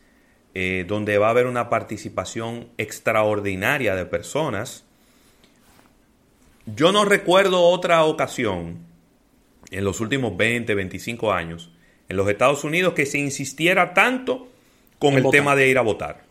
eh, 0.56 0.84
donde 0.86 1.18
va 1.18 1.28
a 1.28 1.30
haber 1.30 1.48
una 1.48 1.70
participación 1.70 2.68
extraordinaria 2.78 3.96
de 3.96 4.06
personas. 4.06 4.84
Yo 6.66 6.92
no 6.92 7.06
recuerdo 7.06 7.62
otra 7.62 8.04
ocasión 8.04 8.80
en 9.72 9.86
los 9.86 10.02
últimos 10.02 10.36
20, 10.36 10.76
25 10.76 11.32
años 11.32 11.72
en 12.10 12.18
los 12.18 12.28
Estados 12.28 12.66
Unidos 12.66 12.94
que 12.94 13.06
se 13.06 13.20
insistiera 13.20 13.94
tanto 13.94 14.50
con 14.98 15.14
el 15.14 15.30
tema 15.30 15.56
de 15.56 15.70
ir 15.70 15.78
a 15.78 15.82
votar. 15.82 16.29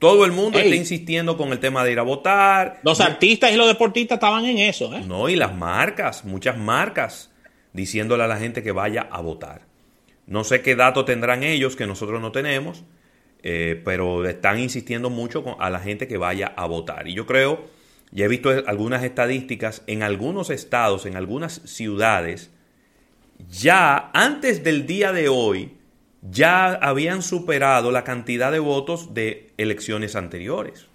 Todo 0.00 0.24
el 0.24 0.32
mundo 0.32 0.58
está 0.58 0.74
insistiendo 0.74 1.36
con 1.36 1.52
el 1.52 1.60
tema 1.60 1.84
de 1.84 1.92
ir 1.92 1.98
a 1.98 2.02
votar. 2.02 2.80
Los 2.82 3.00
artistas 3.00 3.52
y 3.52 3.56
los 3.56 3.68
deportistas 3.68 4.16
estaban 4.16 4.46
en 4.46 4.56
eso. 4.56 4.92
¿eh? 4.96 5.04
No, 5.06 5.28
y 5.28 5.36
las 5.36 5.54
marcas, 5.54 6.24
muchas 6.24 6.56
marcas, 6.56 7.30
diciéndole 7.74 8.24
a 8.24 8.26
la 8.26 8.38
gente 8.38 8.62
que 8.62 8.72
vaya 8.72 9.06
a 9.10 9.20
votar. 9.20 9.66
No 10.26 10.42
sé 10.42 10.62
qué 10.62 10.74
datos 10.74 11.04
tendrán 11.04 11.42
ellos 11.42 11.76
que 11.76 11.86
nosotros 11.86 12.18
no 12.22 12.32
tenemos, 12.32 12.82
eh, 13.42 13.78
pero 13.84 14.26
están 14.26 14.58
insistiendo 14.58 15.10
mucho 15.10 15.60
a 15.60 15.68
la 15.68 15.80
gente 15.80 16.08
que 16.08 16.16
vaya 16.16 16.46
a 16.56 16.64
votar. 16.64 17.06
Y 17.06 17.12
yo 17.12 17.26
creo, 17.26 17.68
ya 18.10 18.24
he 18.24 18.28
visto 18.28 18.50
algunas 18.66 19.04
estadísticas, 19.04 19.82
en 19.86 20.02
algunos 20.02 20.48
estados, 20.48 21.04
en 21.04 21.16
algunas 21.16 21.60
ciudades, 21.66 22.50
ya 23.50 24.10
antes 24.14 24.64
del 24.64 24.86
día 24.86 25.12
de 25.12 25.28
hoy, 25.28 25.72
ya 26.22 26.74
habían 26.74 27.22
superado 27.22 27.90
la 27.92 28.04
cantidad 28.04 28.52
de 28.52 28.58
votos 28.58 29.14
de 29.14 29.52
elecciones 29.56 30.16
anteriores. 30.16 30.86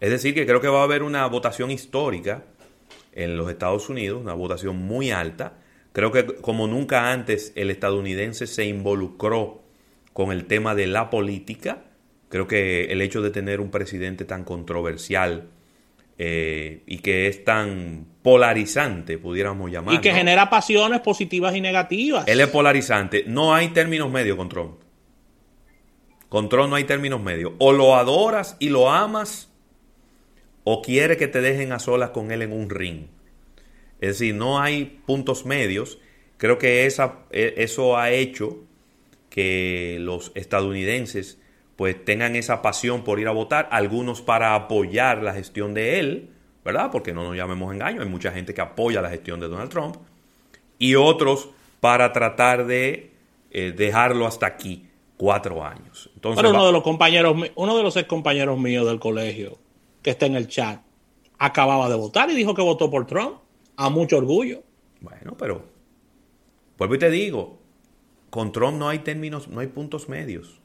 Es 0.00 0.10
decir, 0.10 0.34
que 0.34 0.46
creo 0.46 0.60
que 0.60 0.68
va 0.68 0.80
a 0.80 0.84
haber 0.84 1.02
una 1.02 1.26
votación 1.26 1.70
histórica 1.70 2.44
en 3.12 3.36
los 3.36 3.50
Estados 3.50 3.88
Unidos, 3.88 4.20
una 4.20 4.34
votación 4.34 4.76
muy 4.76 5.10
alta, 5.10 5.54
Creo 5.94 6.10
que 6.10 6.26
como 6.26 6.66
nunca 6.66 7.12
antes 7.12 7.52
el 7.54 7.70
estadounidense 7.70 8.48
se 8.48 8.64
involucró 8.64 9.62
con 10.12 10.32
el 10.32 10.46
tema 10.46 10.74
de 10.74 10.88
la 10.88 11.08
política. 11.08 11.84
Creo 12.28 12.48
que 12.48 12.86
el 12.86 13.00
hecho 13.00 13.22
de 13.22 13.30
tener 13.30 13.60
un 13.60 13.70
presidente 13.70 14.24
tan 14.24 14.42
controversial 14.42 15.50
eh, 16.16 16.82
y 16.86 16.98
que 16.98 17.26
es 17.26 17.44
tan 17.44 18.06
polarizante, 18.22 19.18
pudiéramos 19.18 19.70
llamar. 19.70 19.94
Y 19.94 20.00
que 20.00 20.12
genera 20.12 20.48
pasiones 20.48 21.00
positivas 21.00 21.54
y 21.56 21.60
negativas. 21.60 22.26
Él 22.28 22.40
es 22.40 22.48
polarizante. 22.48 23.24
No 23.26 23.54
hay 23.54 23.68
términos 23.68 24.10
medios 24.10 24.36
con 24.36 24.48
Trump. 24.48 24.80
Con 26.28 26.48
Trump 26.48 26.70
no 26.70 26.76
hay 26.76 26.84
términos 26.84 27.20
medios. 27.20 27.52
O 27.58 27.72
lo 27.72 27.96
adoras 27.96 28.56
y 28.58 28.68
lo 28.68 28.90
amas, 28.90 29.52
o 30.64 30.82
quiere 30.82 31.16
que 31.16 31.28
te 31.28 31.40
dejen 31.40 31.72
a 31.72 31.78
solas 31.78 32.10
con 32.10 32.30
él 32.30 32.42
en 32.42 32.52
un 32.52 32.70
ring. 32.70 33.06
Es 34.00 34.18
decir, 34.18 34.34
no 34.34 34.60
hay 34.60 35.00
puntos 35.06 35.44
medios. 35.46 35.98
Creo 36.36 36.58
que 36.58 36.86
esa, 36.86 37.20
e, 37.30 37.54
eso 37.58 37.96
ha 37.96 38.10
hecho 38.10 38.64
que 39.30 39.98
los 40.00 40.32
estadounidenses 40.34 41.38
pues 41.76 42.04
tengan 42.04 42.36
esa 42.36 42.62
pasión 42.62 43.02
por 43.02 43.18
ir 43.18 43.28
a 43.28 43.32
votar, 43.32 43.68
algunos 43.70 44.22
para 44.22 44.54
apoyar 44.54 45.22
la 45.22 45.34
gestión 45.34 45.74
de 45.74 45.98
él, 45.98 46.30
¿verdad? 46.64 46.90
Porque 46.90 47.12
no 47.12 47.24
nos 47.24 47.36
llamemos 47.36 47.72
engaño, 47.72 48.02
hay 48.02 48.08
mucha 48.08 48.32
gente 48.32 48.54
que 48.54 48.60
apoya 48.60 49.02
la 49.02 49.10
gestión 49.10 49.40
de 49.40 49.48
Donald 49.48 49.70
Trump, 49.70 49.96
y 50.78 50.94
otros 50.94 51.50
para 51.80 52.12
tratar 52.12 52.66
de 52.66 53.12
eh, 53.50 53.72
dejarlo 53.76 54.26
hasta 54.26 54.46
aquí, 54.46 54.88
cuatro 55.16 55.64
años. 55.64 56.10
Entonces, 56.14 56.44
uno 56.48 56.66
de 56.66 56.72
los 56.72 56.82
compañeros, 56.82 57.36
uno 57.54 57.76
de 57.76 57.82
los 57.82 57.96
ex 57.96 58.06
compañeros 58.08 58.58
míos 58.58 58.86
del 58.86 59.00
colegio, 59.00 59.58
que 60.02 60.10
está 60.10 60.26
en 60.26 60.36
el 60.36 60.48
chat, 60.48 60.80
acababa 61.38 61.88
de 61.88 61.96
votar 61.96 62.30
y 62.30 62.34
dijo 62.34 62.54
que 62.54 62.62
votó 62.62 62.90
por 62.90 63.06
Trump 63.06 63.36
a 63.76 63.90
mucho 63.90 64.18
orgullo. 64.18 64.62
Bueno, 65.00 65.36
pero 65.36 65.64
vuelvo 66.78 66.94
y 66.94 66.98
te 66.98 67.10
digo, 67.10 67.58
con 68.30 68.52
Trump 68.52 68.78
no 68.78 68.88
hay 68.88 69.00
términos, 69.00 69.48
no 69.48 69.60
hay 69.60 69.66
puntos 69.66 70.08
medios. 70.08 70.60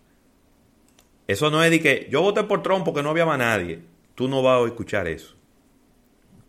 Eso 1.30 1.52
no 1.52 1.64
es 1.64 1.70
de 1.70 1.80
que 1.80 2.08
yo 2.10 2.24
voté 2.24 2.44
por 2.46 2.64
Trump 2.64 2.84
porque 2.84 3.04
no 3.04 3.12
había 3.12 3.24
más 3.24 3.38
nadie. 3.38 3.82
Tú 4.16 4.28
no 4.28 4.42
vas 4.42 4.64
a 4.64 4.66
escuchar 4.66 5.08
eso. 5.08 5.36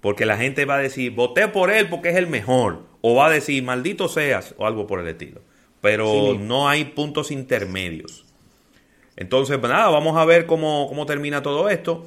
Porque 0.00 0.24
la 0.24 0.38
gente 0.38 0.64
va 0.64 0.76
a 0.76 0.78
decir, 0.78 1.12
voté 1.12 1.48
por 1.48 1.70
él 1.70 1.90
porque 1.90 2.08
es 2.08 2.16
el 2.16 2.28
mejor. 2.28 2.84
O 3.02 3.14
va 3.14 3.26
a 3.26 3.30
decir, 3.30 3.62
maldito 3.62 4.08
seas, 4.08 4.54
o 4.56 4.66
algo 4.66 4.86
por 4.86 5.00
el 5.00 5.08
estilo. 5.08 5.42
Pero 5.82 6.34
no 6.40 6.66
hay 6.66 6.86
puntos 6.86 7.30
intermedios. 7.30 8.24
Entonces, 9.16 9.58
pues 9.58 9.70
nada, 9.70 9.90
vamos 9.90 10.16
a 10.16 10.24
ver 10.24 10.46
cómo, 10.46 10.88
cómo 10.88 11.04
termina 11.04 11.42
todo 11.42 11.68
esto. 11.68 12.06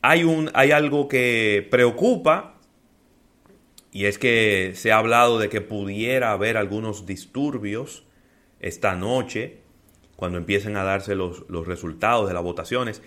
Hay, 0.00 0.24
un, 0.24 0.50
hay 0.54 0.70
algo 0.70 1.08
que 1.08 1.68
preocupa 1.70 2.54
y 3.92 4.06
es 4.06 4.18
que 4.18 4.72
se 4.74 4.90
ha 4.90 4.96
hablado 4.96 5.38
de 5.38 5.50
que 5.50 5.60
pudiera 5.60 6.32
haber 6.32 6.56
algunos 6.56 7.04
disturbios 7.04 8.04
esta 8.58 8.96
noche 8.96 9.65
cuando 10.16 10.38
empiecen 10.38 10.76
a 10.76 10.82
darse 10.82 11.14
los, 11.14 11.46
resultados 11.66 12.26
de 12.26 12.34
las 12.34 12.42
votaciones. 12.42 13.02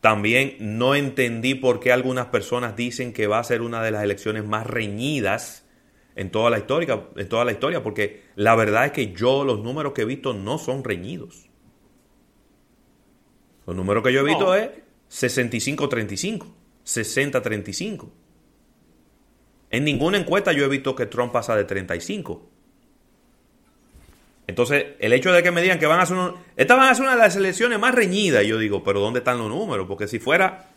También 0.00 0.56
no 0.60 0.94
entendí 0.94 1.54
por 1.54 1.80
qué 1.80 1.92
algunas 1.92 2.26
personas 2.26 2.74
dicen 2.74 3.12
que 3.12 3.26
va 3.26 3.38
a 3.38 3.44
ser 3.44 3.62
una 3.62 3.82
de 3.82 3.90
las 3.90 4.02
elecciones 4.02 4.44
más 4.44 4.66
reñidas 4.66 5.66
en 6.14 6.30
toda 6.30 6.50
la 6.50 6.58
historia, 6.58 7.08
en 7.16 7.28
toda 7.28 7.44
la 7.44 7.52
historia 7.52 7.82
porque 7.82 8.22
la 8.34 8.56
verdad 8.56 8.86
es 8.86 8.92
que 8.92 9.12
yo 9.12 9.44
los 9.44 9.60
números 9.60 9.92
que 9.92 10.02
he 10.02 10.06
visto 10.06 10.34
no 10.34 10.58
son 10.58 10.82
reñidos. 10.84 11.48
Los 13.66 13.76
números 13.76 14.02
que 14.02 14.12
yo 14.12 14.20
he 14.20 14.24
visto 14.24 14.54
es 14.54 14.70
65-35, 15.10 16.46
60-35. 16.84 18.10
En 19.70 19.84
ninguna 19.84 20.16
encuesta 20.16 20.52
yo 20.52 20.64
he 20.64 20.68
visto 20.68 20.94
que 20.94 21.06
Trump 21.06 21.32
pasa 21.32 21.54
de 21.54 21.64
35. 21.64 22.48
Entonces, 24.48 24.86
el 24.98 25.12
hecho 25.12 25.30
de 25.30 25.42
que 25.42 25.50
me 25.52 25.60
digan 25.60 25.78
que 25.78 25.86
van 25.86 26.00
a 26.00 26.04
hacer 26.04 26.16
Estas 26.56 26.78
van 26.78 26.88
a 26.88 26.94
ser 26.94 27.02
una 27.02 27.12
de 27.12 27.18
las 27.18 27.36
elecciones 27.36 27.78
más 27.78 27.94
reñidas, 27.94 28.44
yo 28.46 28.58
digo, 28.58 28.82
pero 28.82 28.98
¿dónde 28.98 29.18
están 29.18 29.38
los 29.38 29.48
números? 29.50 29.86
Porque 29.86 30.08
si 30.08 30.18
fuera 30.18 30.70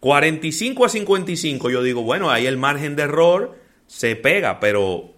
45 0.00 0.84
a 0.84 0.88
55, 0.88 1.70
yo 1.70 1.82
digo, 1.84 2.02
bueno, 2.02 2.30
ahí 2.30 2.46
el 2.46 2.56
margen 2.56 2.96
de 2.96 3.04
error 3.04 3.56
se 3.86 4.16
pega, 4.16 4.58
pero 4.58 5.12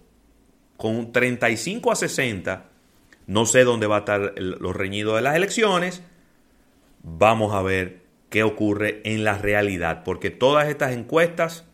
con 0.77 1.11
35 1.11 1.91
a 1.91 1.95
60, 1.95 2.65
no 3.25 3.47
sé 3.47 3.63
dónde 3.63 3.87
va 3.87 3.95
a 3.95 3.99
estar 3.99 4.33
los 4.37 4.75
reñidos 4.75 5.15
de 5.15 5.23
las 5.23 5.35
elecciones. 5.35 6.03
Vamos 7.01 7.55
a 7.55 7.63
ver 7.63 8.01
qué 8.29 8.43
ocurre 8.43 9.01
en 9.05 9.23
la 9.23 9.39
realidad, 9.39 10.03
porque 10.03 10.29
todas 10.29 10.69
estas 10.69 10.91
encuestas 10.91 11.65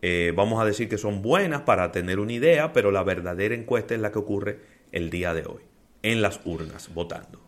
eh, 0.00 0.32
vamos 0.36 0.62
a 0.62 0.64
decir 0.64 0.88
que 0.88 0.98
son 0.98 1.22
buenas 1.22 1.62
para 1.62 1.90
tener 1.90 2.20
una 2.20 2.34
idea, 2.34 2.72
pero 2.72 2.92
la 2.92 3.02
verdadera 3.02 3.56
encuesta 3.56 3.94
es 3.94 4.00
la 4.00 4.12
que 4.12 4.20
ocurre 4.20 4.73
el 4.92 5.10
día 5.10 5.34
de 5.34 5.46
hoy, 5.46 5.62
en 6.02 6.22
las 6.22 6.40
urnas, 6.44 6.92
votando. 6.94 7.40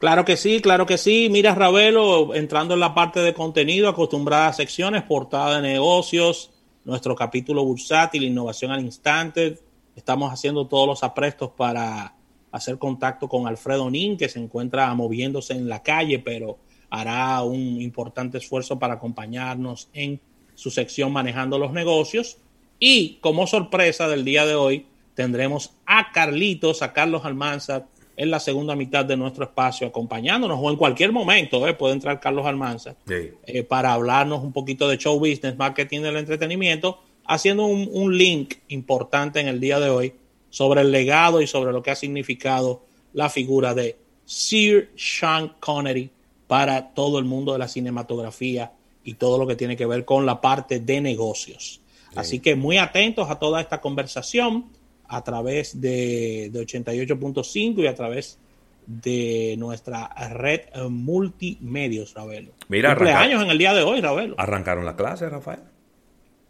Claro 0.00 0.24
que 0.24 0.38
sí, 0.38 0.60
claro 0.60 0.86
que 0.86 0.96
sí. 0.96 1.28
Mira, 1.30 1.54
Ravelo, 1.54 2.34
entrando 2.34 2.72
en 2.72 2.80
la 2.80 2.94
parte 2.94 3.20
de 3.20 3.34
contenido, 3.34 3.88
acostumbradas 3.88 4.56
secciones, 4.56 5.02
portada 5.02 5.56
de 5.56 5.68
negocios, 5.68 6.50
nuestro 6.86 7.14
capítulo 7.14 7.64
bursátil, 7.64 8.22
innovación 8.22 8.70
al 8.70 8.82
instante. 8.82 9.58
Estamos 9.94 10.32
haciendo 10.32 10.66
todos 10.66 10.86
los 10.86 11.04
aprestos 11.04 11.50
para 11.50 12.14
hacer 12.50 12.78
contacto 12.78 13.28
con 13.28 13.46
Alfredo 13.46 13.90
Nin, 13.90 14.16
que 14.16 14.30
se 14.30 14.38
encuentra 14.38 14.92
moviéndose 14.94 15.52
en 15.52 15.68
la 15.68 15.82
calle, 15.82 16.18
pero 16.18 16.58
hará 16.88 17.42
un 17.42 17.80
importante 17.80 18.38
esfuerzo 18.38 18.78
para 18.78 18.94
acompañarnos 18.94 19.90
en 19.92 20.20
su 20.54 20.70
sección 20.70 21.12
manejando 21.12 21.58
los 21.58 21.72
negocios. 21.72 22.38
Y 22.78 23.18
como 23.20 23.46
sorpresa 23.46 24.08
del 24.08 24.24
día 24.24 24.46
de 24.46 24.54
hoy, 24.54 24.86
tendremos 25.20 25.72
a 25.84 26.12
Carlitos, 26.12 26.80
a 26.80 26.94
Carlos 26.94 27.26
Almanza, 27.26 27.84
en 28.16 28.30
la 28.30 28.40
segunda 28.40 28.74
mitad 28.74 29.04
de 29.04 29.18
nuestro 29.18 29.44
espacio, 29.44 29.86
acompañándonos 29.86 30.58
o 30.58 30.70
en 30.70 30.76
cualquier 30.76 31.12
momento, 31.12 31.68
¿eh? 31.68 31.74
puede 31.74 31.92
entrar 31.92 32.20
Carlos 32.20 32.46
Almanza, 32.46 32.96
eh, 33.06 33.62
para 33.64 33.92
hablarnos 33.92 34.42
un 34.42 34.54
poquito 34.54 34.88
de 34.88 34.96
show 34.96 35.18
business, 35.18 35.58
marketing 35.58 36.00
del 36.00 36.16
entretenimiento, 36.16 37.02
haciendo 37.26 37.66
un, 37.66 37.86
un 37.92 38.16
link 38.16 38.54
importante 38.68 39.40
en 39.40 39.48
el 39.48 39.60
día 39.60 39.78
de 39.78 39.90
hoy 39.90 40.14
sobre 40.48 40.80
el 40.80 40.90
legado 40.90 41.42
y 41.42 41.46
sobre 41.46 41.70
lo 41.70 41.82
que 41.82 41.90
ha 41.90 41.96
significado 41.96 42.80
la 43.12 43.28
figura 43.28 43.74
de 43.74 43.98
Sir 44.24 44.90
Sean 44.96 45.52
Connery 45.60 46.08
para 46.46 46.94
todo 46.94 47.18
el 47.18 47.26
mundo 47.26 47.52
de 47.52 47.58
la 47.58 47.68
cinematografía 47.68 48.72
y 49.04 49.14
todo 49.14 49.36
lo 49.36 49.46
que 49.46 49.56
tiene 49.56 49.76
que 49.76 49.84
ver 49.84 50.06
con 50.06 50.24
la 50.24 50.40
parte 50.40 50.80
de 50.80 51.02
negocios. 51.02 51.82
Así 52.16 52.40
que 52.40 52.56
muy 52.56 52.78
atentos 52.78 53.28
a 53.28 53.38
toda 53.38 53.60
esta 53.60 53.82
conversación 53.82 54.79
a 55.10 55.24
través 55.24 55.80
de, 55.80 56.50
88.5 56.52 57.82
y 57.82 57.86
a 57.88 57.94
través 57.94 58.38
de 58.86 59.56
nuestra 59.58 60.08
red 60.30 60.60
multimedios, 60.88 62.14
Ravelo. 62.14 62.52
Mira, 62.68 62.94
cumpleaños 62.94 63.42
en 63.42 63.50
el 63.50 63.58
día 63.58 63.74
de 63.74 63.82
hoy, 63.82 64.00
Ravelo. 64.00 64.36
Arrancaron 64.38 64.84
las 64.84 64.94
clases, 64.94 65.30
Rafael. 65.30 65.60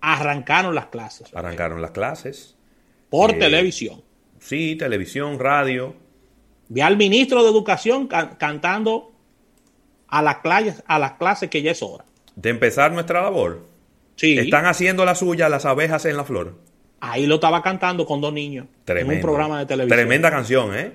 Arrancaron 0.03 0.75
las 0.75 0.87
clases. 0.87 1.35
Arrancaron 1.35 1.81
las 1.81 1.93
clases. 1.93 2.55
Por 3.09 3.31
eh, 3.31 3.39
televisión. 3.39 4.03
Sí, 4.39 4.77
televisión, 4.77 5.39
radio. 5.39 5.97
Vi 6.69 6.83
al 6.83 6.99
ministro 6.99 7.43
de 7.43 7.51
Educación 7.51 8.09
cantando 8.09 9.11
a 10.09 10.21
las, 10.21 10.37
clases, 10.39 10.83
a 10.87 10.99
las 10.99 11.13
clases 11.13 11.49
que 11.49 11.63
ya 11.63 11.71
es 11.71 11.83
hora. 11.83 12.05
De 12.37 12.51
empezar 12.51 12.93
nuestra 12.93 13.23
labor. 13.23 13.67
Sí. 14.17 14.39
Están 14.39 14.67
haciendo 14.67 15.07
la 15.07 15.15
suya 15.15 15.49
las 15.49 15.65
abejas 15.65 16.05
en 16.05 16.19
la 16.19 16.25
flor. 16.25 16.70
Ahí 17.01 17.27
lo 17.27 17.37
estaba 17.37 17.63
cantando 17.63 18.05
con 18.05 18.21
dos 18.21 18.33
niños. 18.33 18.67
Tremendo. 18.85 19.13
En 19.13 19.19
un 19.19 19.23
programa 19.23 19.59
de 19.61 19.67
televisión. 19.67 19.99
Tremenda 19.99 20.31
canción, 20.31 20.75
¿eh? 20.77 20.93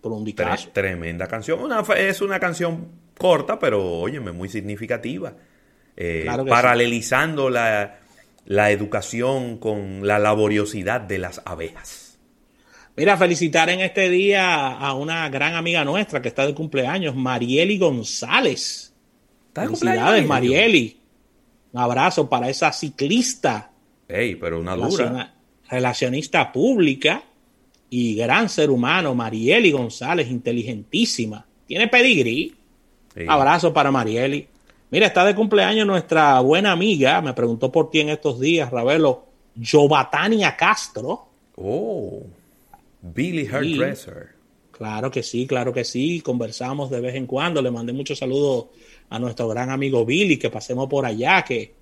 Por 0.00 0.12
un 0.12 0.32
tremenda 0.72 1.26
canción. 1.26 1.58
es 1.96 2.20
una 2.20 2.38
canción 2.38 2.88
corta, 3.18 3.58
pero, 3.58 3.84
óyeme, 3.84 4.30
muy 4.30 4.48
significativa. 4.48 5.34
Eh, 5.96 6.24
paralelizando 6.48 7.50
la, 7.50 7.98
la 8.44 8.70
educación 8.70 9.58
con 9.58 10.06
la 10.06 10.20
laboriosidad 10.20 11.00
de 11.00 11.18
las 11.18 11.42
abejas. 11.44 12.08
Mira, 12.96 13.16
felicitar 13.16 13.70
en 13.70 13.80
este 13.80 14.08
día 14.08 14.68
a 14.68 14.94
una 14.94 15.28
gran 15.28 15.54
amiga 15.54 15.84
nuestra 15.84 16.22
que 16.22 16.28
está 16.28 16.46
de 16.46 16.54
cumpleaños, 16.54 17.14
Marieli 17.14 17.78
González. 17.78 18.92
¿Está 19.48 19.62
de 19.62 19.66
Felicidades, 19.68 20.26
Marieli. 20.26 21.00
Un 21.72 21.80
abrazo 21.80 22.28
para 22.28 22.48
esa 22.48 22.72
ciclista. 22.72 23.70
Ey, 24.08 24.36
pero 24.36 24.60
una 24.60 24.74
dura. 24.74 25.34
Relacionista 25.70 26.50
pública 26.50 27.22
y 27.90 28.14
gran 28.14 28.48
ser 28.48 28.70
humano, 28.70 29.14
Marieli 29.14 29.70
González, 29.70 30.30
inteligentísima. 30.30 31.46
Tiene 31.66 31.88
pedigrí. 31.88 32.54
Abrazo 33.26 33.72
para 33.72 33.90
Marieli. 33.90 34.46
Mira, 34.90 35.06
está 35.06 35.24
de 35.24 35.34
cumpleaños 35.34 35.86
nuestra 35.86 36.40
buena 36.40 36.72
amiga, 36.72 37.20
me 37.20 37.34
preguntó 37.34 37.70
por 37.70 37.90
ti 37.90 38.00
en 38.00 38.08
estos 38.08 38.40
días, 38.40 38.70
Ravelo, 38.70 39.26
Jovatania 39.62 40.56
Castro. 40.56 41.28
Oh, 41.56 42.22
Billy 43.02 43.46
Hairdresser. 43.46 44.38
Claro 44.78 45.10
que 45.10 45.24
sí, 45.24 45.46
claro 45.46 45.72
que 45.72 45.84
sí. 45.84 46.20
Conversamos 46.20 46.88
de 46.88 47.00
vez 47.00 47.16
en 47.16 47.26
cuando. 47.26 47.60
Le 47.60 47.70
mandé 47.70 47.92
muchos 47.92 48.18
saludos 48.18 48.66
a 49.10 49.18
nuestro 49.18 49.48
gran 49.48 49.70
amigo 49.70 50.04
Billy, 50.04 50.38
que 50.38 50.50
pasemos 50.50 50.88
por 50.88 51.04
allá, 51.04 51.42
que, 51.42 51.74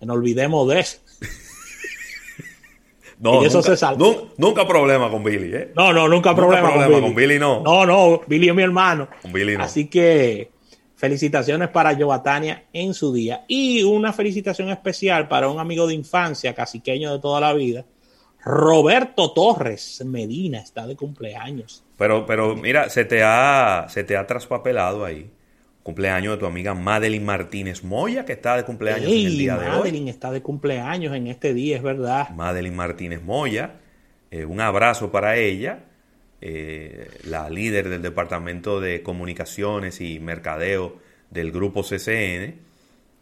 no 0.00 0.12
olvidemos 0.12 0.68
de 0.68 0.80
eso. 0.80 0.98
No, 3.24 3.44
eso 3.44 3.58
nunca, 3.58 3.76
se 3.76 3.96
nunca, 4.36 4.68
problema 4.68 5.10
con 5.10 5.24
Billy, 5.24 5.50
¿eh? 5.54 5.72
No, 5.74 5.92
no, 5.92 6.06
nunca, 6.08 6.34
problema, 6.34 6.70
con, 6.70 6.86
Billy. 6.86 7.00
con, 7.00 7.14
Billy. 7.14 7.38
no. 7.38 7.62
No, 7.62 7.86
no, 7.86 8.20
Billy 8.26 8.50
es 8.50 8.54
mi 8.54 8.62
hermano. 8.62 9.08
Con 9.22 9.32
Billy 9.32 9.56
no. 9.56 9.64
Así 9.64 9.86
que 9.86 10.50
Felicitaciones 11.04 11.68
para 11.68 11.94
Jovatania 11.94 12.64
en 12.72 12.94
su 12.94 13.12
día. 13.12 13.44
Y 13.48 13.82
una 13.82 14.12
felicitación 14.12 14.70
especial 14.70 15.28
para 15.28 15.48
un 15.48 15.58
amigo 15.58 15.86
de 15.86 15.92
infancia, 15.92 16.54
caciqueño 16.54 17.12
de 17.12 17.18
toda 17.18 17.40
la 17.40 17.52
vida, 17.52 17.84
Roberto 18.42 19.32
Torres 19.32 20.02
Medina, 20.06 20.60
está 20.60 20.86
de 20.86 20.96
cumpleaños. 20.96 21.84
Pero, 21.98 22.24
pero 22.24 22.54
mira, 22.54 22.88
se 22.88 23.04
te 23.04 23.22
ha, 23.22 23.86
se 23.88 24.04
te 24.04 24.16
ha 24.16 24.26
traspapelado 24.26 25.04
ahí. 25.04 25.30
Cumpleaños 25.84 26.32
de 26.32 26.38
tu 26.38 26.46
amiga 26.46 26.72
Madeline 26.72 27.24
Martínez 27.24 27.84
Moya, 27.84 28.24
que 28.24 28.32
está 28.32 28.56
de 28.56 28.64
cumpleaños 28.64 29.06
en 29.06 29.26
el 29.26 29.38
día 29.38 29.58
de 29.58 29.68
hoy. 29.68 29.76
Madeline 29.76 30.08
está 30.08 30.32
de 30.32 30.40
cumpleaños 30.40 31.14
en 31.14 31.26
este 31.26 31.52
día, 31.52 31.76
es 31.76 31.82
verdad. 31.82 32.30
Madeline 32.30 32.74
Martínez 32.74 33.22
Moya, 33.22 33.74
eh, 34.30 34.46
un 34.46 34.62
abrazo 34.62 35.12
para 35.12 35.36
ella. 35.36 35.84
Eh, 36.40 37.08
la 37.24 37.50
líder 37.50 37.90
del 37.90 38.00
Departamento 38.00 38.80
de 38.80 39.02
Comunicaciones 39.02 40.00
y 40.00 40.20
Mercadeo 40.20 40.96
del 41.28 41.52
Grupo 41.52 41.82
CCN, 41.82 42.54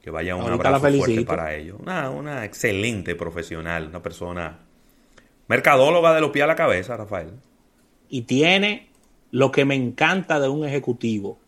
que 0.01 0.11
vaya 0.11 0.37
un 0.37 0.49
abrazo 0.49 0.89
fuerte 0.89 1.23
para 1.23 1.57
ellos. 1.57 1.79
Una, 1.81 2.11
una 2.11 2.45
excelente 2.45 3.17
profesional, 3.17 3.89
una 3.89 4.03
persona 4.03 4.61
mercadóloga 5.49 6.15
de 6.15 6.21
los 6.21 6.31
pies 6.31 6.45
a 6.45 6.47
la 6.47 6.55
cabeza, 6.55 6.97
Rafael. 6.97 7.31
Y 8.09 8.23
tiene 8.23 8.89
lo 9.33 9.51
que 9.51 9.65
me 9.65 9.75
encanta 9.75 10.39
de 10.39 10.49
un 10.49 10.65
ejecutivo. 10.65 11.39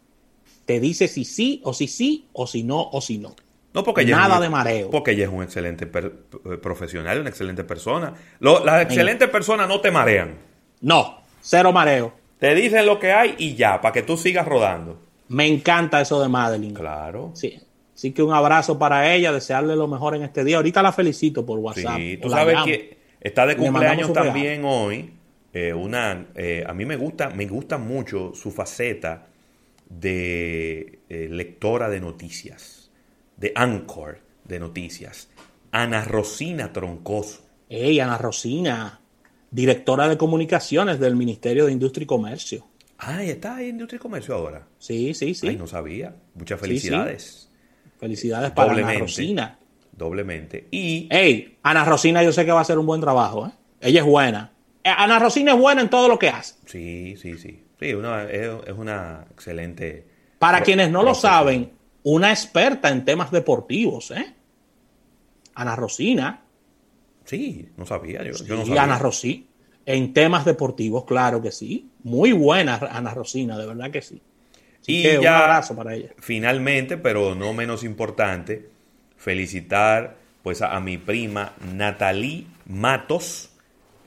Te 0.65 0.81
dice 0.81 1.09
si 1.09 1.25
sí 1.25 1.61
o 1.65 1.73
si 1.75 1.89
sí 1.89 2.29
o 2.33 2.47
si 2.47 2.63
no 2.63 2.89
o 2.91 3.01
si 3.01 3.19
no. 3.19 3.35
No, 3.75 3.83
porque 3.83 4.05
Nada 4.05 4.39
de 4.39 4.49
mareo. 4.49 4.91
Porque 4.91 5.11
ella 5.13 5.25
es 5.25 5.31
un 5.31 5.43
excelente 5.43 5.87
profesional, 5.87 7.21
una 7.21 7.29
excelente 7.29 7.65
persona. 7.65 8.15
las 8.39 8.83
excelentes 8.83 9.29
personas 9.29 9.69
no 9.69 9.81
te 9.81 9.91
marean. 9.91 10.37
No, 10.81 11.25
Cero 11.41 11.73
mareo. 11.73 12.13
Te 12.39 12.55
dicen 12.55 12.87
lo 12.87 12.99
que 12.99 13.13
hay 13.13 13.35
y 13.39 13.55
ya, 13.55 13.81
para 13.81 13.93
que 13.93 14.03
tú 14.03 14.17
sigas 14.17 14.47
rodando. 14.47 14.99
Me 15.29 15.47
encanta 15.47 16.01
eso 16.01 16.23
de 16.23 16.29
Madeline. 16.29 16.75
Claro. 16.75 17.33
Sí. 17.35 17.61
Así 17.95 18.13
que 18.13 18.23
un 18.23 18.33
abrazo 18.33 18.79
para 18.79 19.15
ella, 19.15 19.31
desearle 19.33 19.77
lo 19.77 19.87
mejor 19.87 20.15
en 20.17 20.23
este 20.23 20.43
día. 20.43 20.57
Ahorita 20.57 20.83
la 20.83 20.93
felicito 20.93 21.45
por 21.45 21.59
WhatsApp. 21.59 21.97
Sí, 21.97 22.19
tú 22.21 22.31
sabes 22.31 22.57
que 22.65 22.99
está 23.21 23.47
de 23.47 23.57
cumpleaños 23.57 24.13
también 24.13 24.65
hoy. 24.65 25.13
Eh, 25.53 25.73
una, 25.73 26.27
eh, 26.35 26.65
a 26.67 26.73
mí 26.75 26.85
me 26.85 26.97
gusta, 26.97 27.31
me 27.31 27.47
gusta 27.47 27.79
mucho 27.79 28.33
su 28.35 28.51
faceta 28.51 29.27
de 29.89 31.01
eh, 31.09 31.29
lectora 31.31 31.89
de 31.89 32.01
noticias, 32.01 32.91
de 33.37 33.53
anchor 33.55 34.19
de 34.45 34.59
noticias. 34.59 35.29
Ana 35.71 36.05
Rosina 36.05 36.73
Troncoso. 36.73 37.43
Ey, 37.69 38.01
Ana 38.01 38.19
Rosina 38.19 39.01
directora 39.55 40.09
de 40.09 40.19
comunicaciones 40.19 40.99
del 40.99 41.15
Ministerio 41.15 41.67
de 41.67 41.73
Industria 41.73 42.03
y 42.03 42.07
Comercio. 42.07 42.67
Ah, 42.99 43.23
está 43.23 43.63
en 43.63 43.69
Industria 43.69 43.99
y 43.99 44.01
Comercio 44.01 44.35
ahora. 44.35 44.67
Sí, 44.79 45.15
sí, 45.15 45.35
sí. 45.35 45.47
Ay, 45.47 45.57
no 45.57 45.69
sabía. 45.69 46.17
Muchas 46.35 46.59
felicidades. 46.59 47.51
Felicidades 48.01 48.51
para 48.51 48.73
Ana 48.73 48.99
Rosina. 48.99 49.59
Doblemente. 49.93 50.67
Y. 50.73 51.07
Hey, 51.09 51.59
Ana 51.63 51.85
Rosina, 51.85 52.25
yo 52.25 52.33
sé 52.33 52.45
que 52.45 52.51
va 52.51 52.59
a 52.59 52.63
hacer 52.63 52.79
un 52.79 52.87
buen 52.87 53.01
trabajo, 53.01 53.47
¿eh? 53.47 53.51
Ella 53.81 54.01
es 54.01 54.07
buena. 54.07 54.53
Eh, 54.83 54.91
Ana 54.91 55.21
Rosina 55.21 55.53
es 55.53 55.59
buena 55.59 55.83
en 55.83 55.89
todo 55.89 56.09
lo 56.09 56.19
que 56.19 56.31
hace. 56.31 56.55
Sí, 56.67 57.15
sí, 57.17 57.39
sí. 57.39 57.64
Sí, 57.81 57.91
es, 57.91 58.73
una 58.77 59.27
excelente. 59.31 60.07
Para 60.39 60.63
quienes 60.63 60.91
no 60.91 61.03
lo 61.03 61.15
saben, 61.15 61.73
una 62.03 62.31
experta 62.31 62.91
en 62.91 63.05
temas 63.05 63.31
deportivos, 63.31 64.11
¿eh? 64.11 64.35
Ana 65.55 65.77
Rosina 65.77 66.45
Sí, 67.25 67.69
no 67.77 67.87
sabía. 67.87 68.23
Yo, 68.23 68.33
no 68.57 68.67
sabía. 68.67 68.83
Ana 68.83 68.99
Rosina. 68.99 69.45
En 69.87 70.15
temas 70.15 70.45
deportivos, 70.45 71.05
claro 71.05 71.43
que 71.43 71.51
sí. 71.51 71.91
Muy 72.03 72.33
buena 72.33 72.77
Ana 72.77 73.13
Rosina, 73.13 73.59
de 73.59 73.67
verdad 73.67 73.91
que 73.91 74.03
sí. 74.03 74.21
y 74.87 75.03
ya, 75.03 75.21
un 75.21 75.27
abrazo 75.27 75.77
para 75.77 75.95
ella. 75.95 76.11
Finalmente, 76.19 76.97
pero 76.97 77.35
no 77.35 77.53
menos 77.53 77.85
importante, 77.85 78.69
felicitar 79.17 80.17
pues 80.43 80.63
a, 80.63 80.79
mi 80.81 80.99
prima 80.99 81.55
Natalie 81.75 82.47
Matos, 82.67 83.51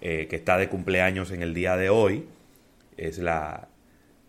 eh, 0.01 0.27
que 0.29 0.35
está 0.35 0.57
de 0.57 0.69
cumpleaños 0.69 1.31
en 1.31 1.41
el 1.41 1.53
día 1.53 1.75
de 1.77 1.89
hoy. 1.89 2.27
Es 2.97 3.19
la, 3.19 3.69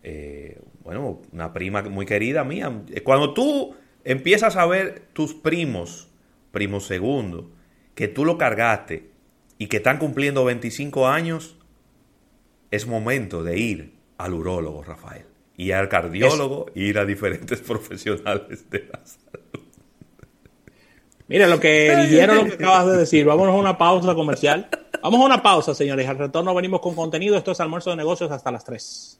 eh, 0.03 0.61
bueno, 0.83 1.21
una 1.31 1.53
prima 1.53 1.81
muy 1.83 2.05
querida 2.05 2.43
mía. 2.43 2.83
Cuando 3.03 3.33
tú 3.33 3.75
empiezas 4.03 4.55
a 4.55 4.65
ver 4.65 5.03
tus 5.13 5.33
primos, 5.33 6.09
primos 6.51 6.85
segundo, 6.85 7.51
que 7.95 8.07
tú 8.07 8.25
lo 8.25 8.37
cargaste 8.37 9.09
y 9.57 9.67
que 9.67 9.77
están 9.77 9.97
cumpliendo 9.97 10.45
25 10.45 11.07
años, 11.07 11.57
es 12.71 12.87
momento 12.87 13.43
de 13.43 13.59
ir 13.59 13.93
al 14.17 14.33
urólogo, 14.33 14.83
Rafael, 14.83 15.25
y 15.57 15.71
al 15.71 15.89
cardiólogo, 15.89 16.67
ir 16.75 16.97
a 16.99 17.05
diferentes 17.05 17.59
profesionales 17.67 18.69
de 18.69 18.87
la 18.91 19.01
salud. 19.05 19.67
Mira 21.27 21.45
lo 21.47 21.59
que 21.59 21.95
dijeron 22.07 22.37
lo 22.37 22.45
que 22.45 22.53
acabas 22.53 22.87
de 22.87 22.97
decir. 22.97 23.25
Vámonos 23.25 23.53
a 23.53 23.57
una 23.57 23.77
pausa 23.77 24.15
comercial. 24.15 24.67
Vamos 25.01 25.21
a 25.21 25.25
una 25.25 25.41
pausa, 25.41 25.73
señores. 25.73 26.07
Al 26.07 26.17
retorno 26.17 26.53
venimos 26.53 26.81
con 26.81 26.95
contenido. 26.95 27.37
Esto 27.37 27.51
es 27.51 27.59
almuerzo 27.59 27.89
de 27.91 27.95
negocios 27.95 28.31
hasta 28.31 28.51
las 28.51 28.63
3. 28.65 29.19